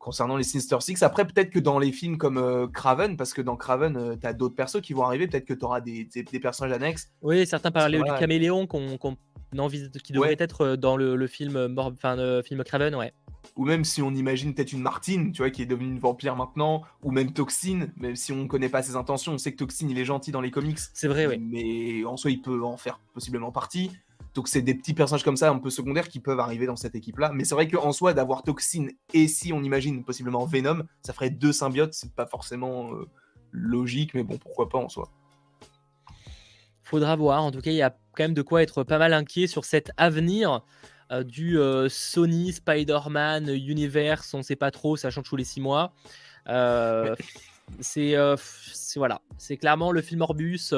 [0.04, 3.40] concernant les Sinister Six, après, peut-être que dans les films comme euh, Craven, parce que
[3.40, 7.10] dans Craven, t'as d'autres persos qui vont arriver, peut-être que t'auras des, des, personnages annexes.
[7.22, 12.62] Oui, certains parlaient du caméléon qu'on, qui devrait être dans le, film, enfin, le film
[12.64, 13.14] Craven, ouais
[13.56, 16.36] ou même si on imagine peut-être une Martine, tu vois, qui est devenue une vampire
[16.36, 19.58] maintenant, ou même Toxine, même si on ne connaît pas ses intentions, on sait que
[19.58, 20.78] Toxine, il est gentil dans les comics.
[20.92, 21.38] C'est vrai, oui.
[21.38, 23.90] Mais en soi, il peut en faire possiblement partie.
[24.34, 26.96] Donc c'est des petits personnages comme ça, un peu secondaires, qui peuvent arriver dans cette
[26.96, 27.30] équipe-là.
[27.32, 31.30] Mais c'est vrai qu'en soi, d'avoir Toxine et si on imagine possiblement Venom, ça ferait
[31.30, 33.08] deux symbiotes, c'est pas forcément euh,
[33.52, 35.08] logique, mais bon, pourquoi pas en soi.
[36.82, 37.44] Faudra voir.
[37.44, 39.64] En tout cas, il y a quand même de quoi être pas mal inquiet sur
[39.64, 40.62] cet avenir.
[41.12, 45.60] Euh, du euh, Sony Spider-Man Universe, on sait pas trop, ça change tous les six
[45.60, 45.92] mois.
[47.80, 48.16] C'est
[48.96, 50.72] voilà, c'est clairement le film Orbus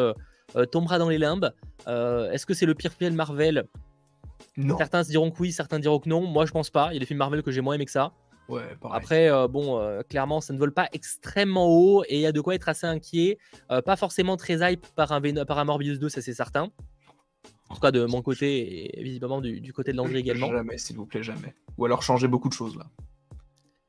[0.70, 1.52] tombera dans les limbes.
[1.86, 3.66] Est-ce que c'est le pire film Marvel?
[4.56, 4.78] Non.
[4.78, 6.26] Certains se diront que oui, certains diront que non.
[6.26, 6.88] Moi, je pense pas.
[6.90, 8.12] Il y a des films Marvel que j'ai moins aimé que ça.
[8.48, 12.40] Ouais, Après, bon, clairement, ça ne vole pas extrêmement haut et il y a de
[12.40, 13.38] quoi être assez inquiet.
[13.68, 16.70] pas forcément très hype par un, par un Morbius 2, ça c'est certain.
[17.68, 20.50] En tout cas, de mon côté et visiblement du, côté de Landry également.
[20.50, 21.54] Jamais, s'il vous plaît, jamais.
[21.78, 22.86] Ou alors changer beaucoup de choses là.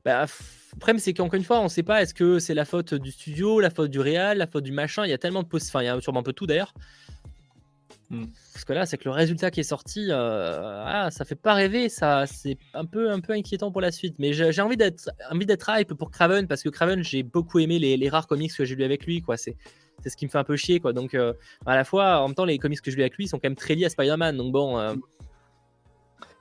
[0.08, 0.26] Bah,
[0.74, 2.94] le problème, c'est qu'encore une fois, on ne sait pas est-ce que c'est la faute
[2.94, 5.06] du studio, la faute du réal, la faute du machin.
[5.06, 6.74] Il y a tellement de Enfin, il y a sûrement un peu tout d'ailleurs.
[8.10, 8.28] Hmm.
[8.54, 11.54] Parce que là, c'est que le résultat qui est sorti, euh, ah, ça fait pas
[11.56, 14.16] rêver, ça, c'est un peu, un peu inquiétant pour la suite.
[14.18, 17.78] Mais j'ai envie d'être, envie d'être hype pour Craven parce que Craven, j'ai beaucoup aimé
[17.78, 19.36] les, les, rares comics que j'ai lu avec lui, quoi.
[19.36, 19.58] C'est,
[20.02, 20.94] c'est ce qui me fait un peu chier, quoi.
[20.94, 21.34] Donc, euh,
[21.66, 23.50] à la fois, en même temps, les comics que je lis avec lui sont quand
[23.50, 24.38] même très liés à Spider-Man.
[24.38, 24.80] Donc, bon.
[24.80, 24.96] Euh,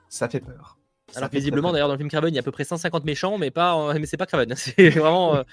[0.07, 0.76] ça fait peur.
[1.15, 3.37] Alors, visiblement, d'ailleurs, dans le film Craven, il y a à peu près 150 méchants,
[3.37, 4.53] mais, pas, mais c'est pas Craven.
[4.55, 5.37] C'est vraiment.
[5.37, 5.43] Euh,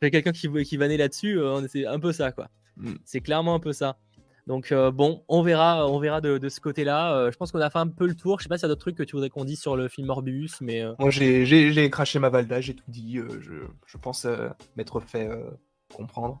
[0.00, 1.38] quelqu'un qui, qui va là-dessus,
[1.68, 2.48] c'est un peu ça, quoi.
[2.76, 2.94] Hmm.
[3.04, 3.98] C'est clairement un peu ça.
[4.48, 7.30] Donc bon, on verra, on verra de, ce côté-là.
[7.30, 8.40] je pense qu'on a fait un peu le tour.
[8.40, 9.86] Je sais pas s'il y a d'autres trucs que tu voudrais qu'on dise sur le
[9.86, 13.18] film Morbius, mais moi j'ai craché ma Valda, j'ai tout dit.
[13.18, 14.26] Je, je, pense
[14.76, 15.30] m'être fait
[15.94, 16.40] comprendre.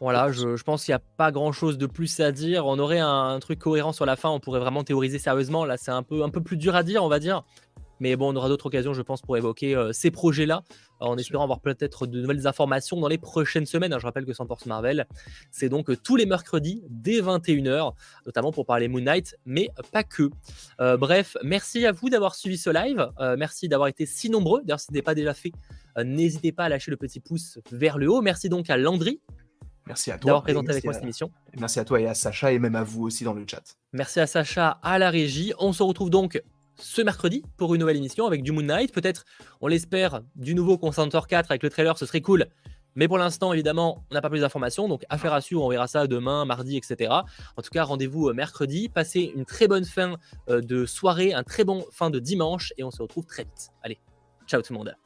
[0.00, 2.66] Voilà, je, pense qu'il n'y a pas grand chose de plus à dire.
[2.66, 5.64] On aurait un, truc cohérent sur la fin, on pourrait vraiment théoriser sérieusement.
[5.64, 7.42] Là, c'est un peu, un peu plus dur à dire, on va dire.
[8.00, 10.62] Mais bon, on aura d'autres occasions, je pense, pour évoquer euh, ces projets-là,
[11.00, 13.94] en espérant avoir peut-être de nouvelles informations dans les prochaines semaines.
[13.98, 15.06] Je rappelle que 100% Marvel,
[15.50, 17.92] c'est donc euh, tous les mercredis dès 21h,
[18.26, 20.30] notamment pour parler Moon Knight, mais pas que.
[20.80, 23.10] Euh, bref, merci à vous d'avoir suivi ce live.
[23.36, 24.62] merci d'avoir été si nombreux.
[24.64, 25.52] D'ailleurs, si ce n'est pas déjà fait,
[26.02, 28.22] n'hésitez pas à lâcher le petit pouce vers le haut.
[28.22, 29.20] Merci donc à Landry
[29.88, 30.28] Merci à toi.
[30.28, 31.30] D'avoir présenté avec moi cette émission.
[31.58, 33.62] Merci à toi et à Sacha et même à vous aussi dans le chat.
[33.92, 35.52] Merci à Sacha à la régie.
[35.58, 36.42] On se retrouve donc
[36.78, 38.92] ce mercredi pour une nouvelle émission avec du Moon Knight.
[38.92, 39.24] Peut-être,
[39.60, 42.46] on l'espère, du nouveau Concentor 4 avec le trailer, ce serait cool.
[42.94, 44.88] Mais pour l'instant, évidemment, on n'a pas plus d'informations.
[44.88, 47.12] Donc, affaire à suivre, on verra ça demain, mardi, etc.
[47.56, 48.88] En tout cas, rendez-vous euh, mercredi.
[48.88, 50.16] Passez une très bonne fin
[50.48, 52.72] euh, de soirée, un très bon fin de dimanche.
[52.76, 53.70] Et on se retrouve très vite.
[53.82, 53.98] Allez,
[54.46, 54.96] ciao tout le monde.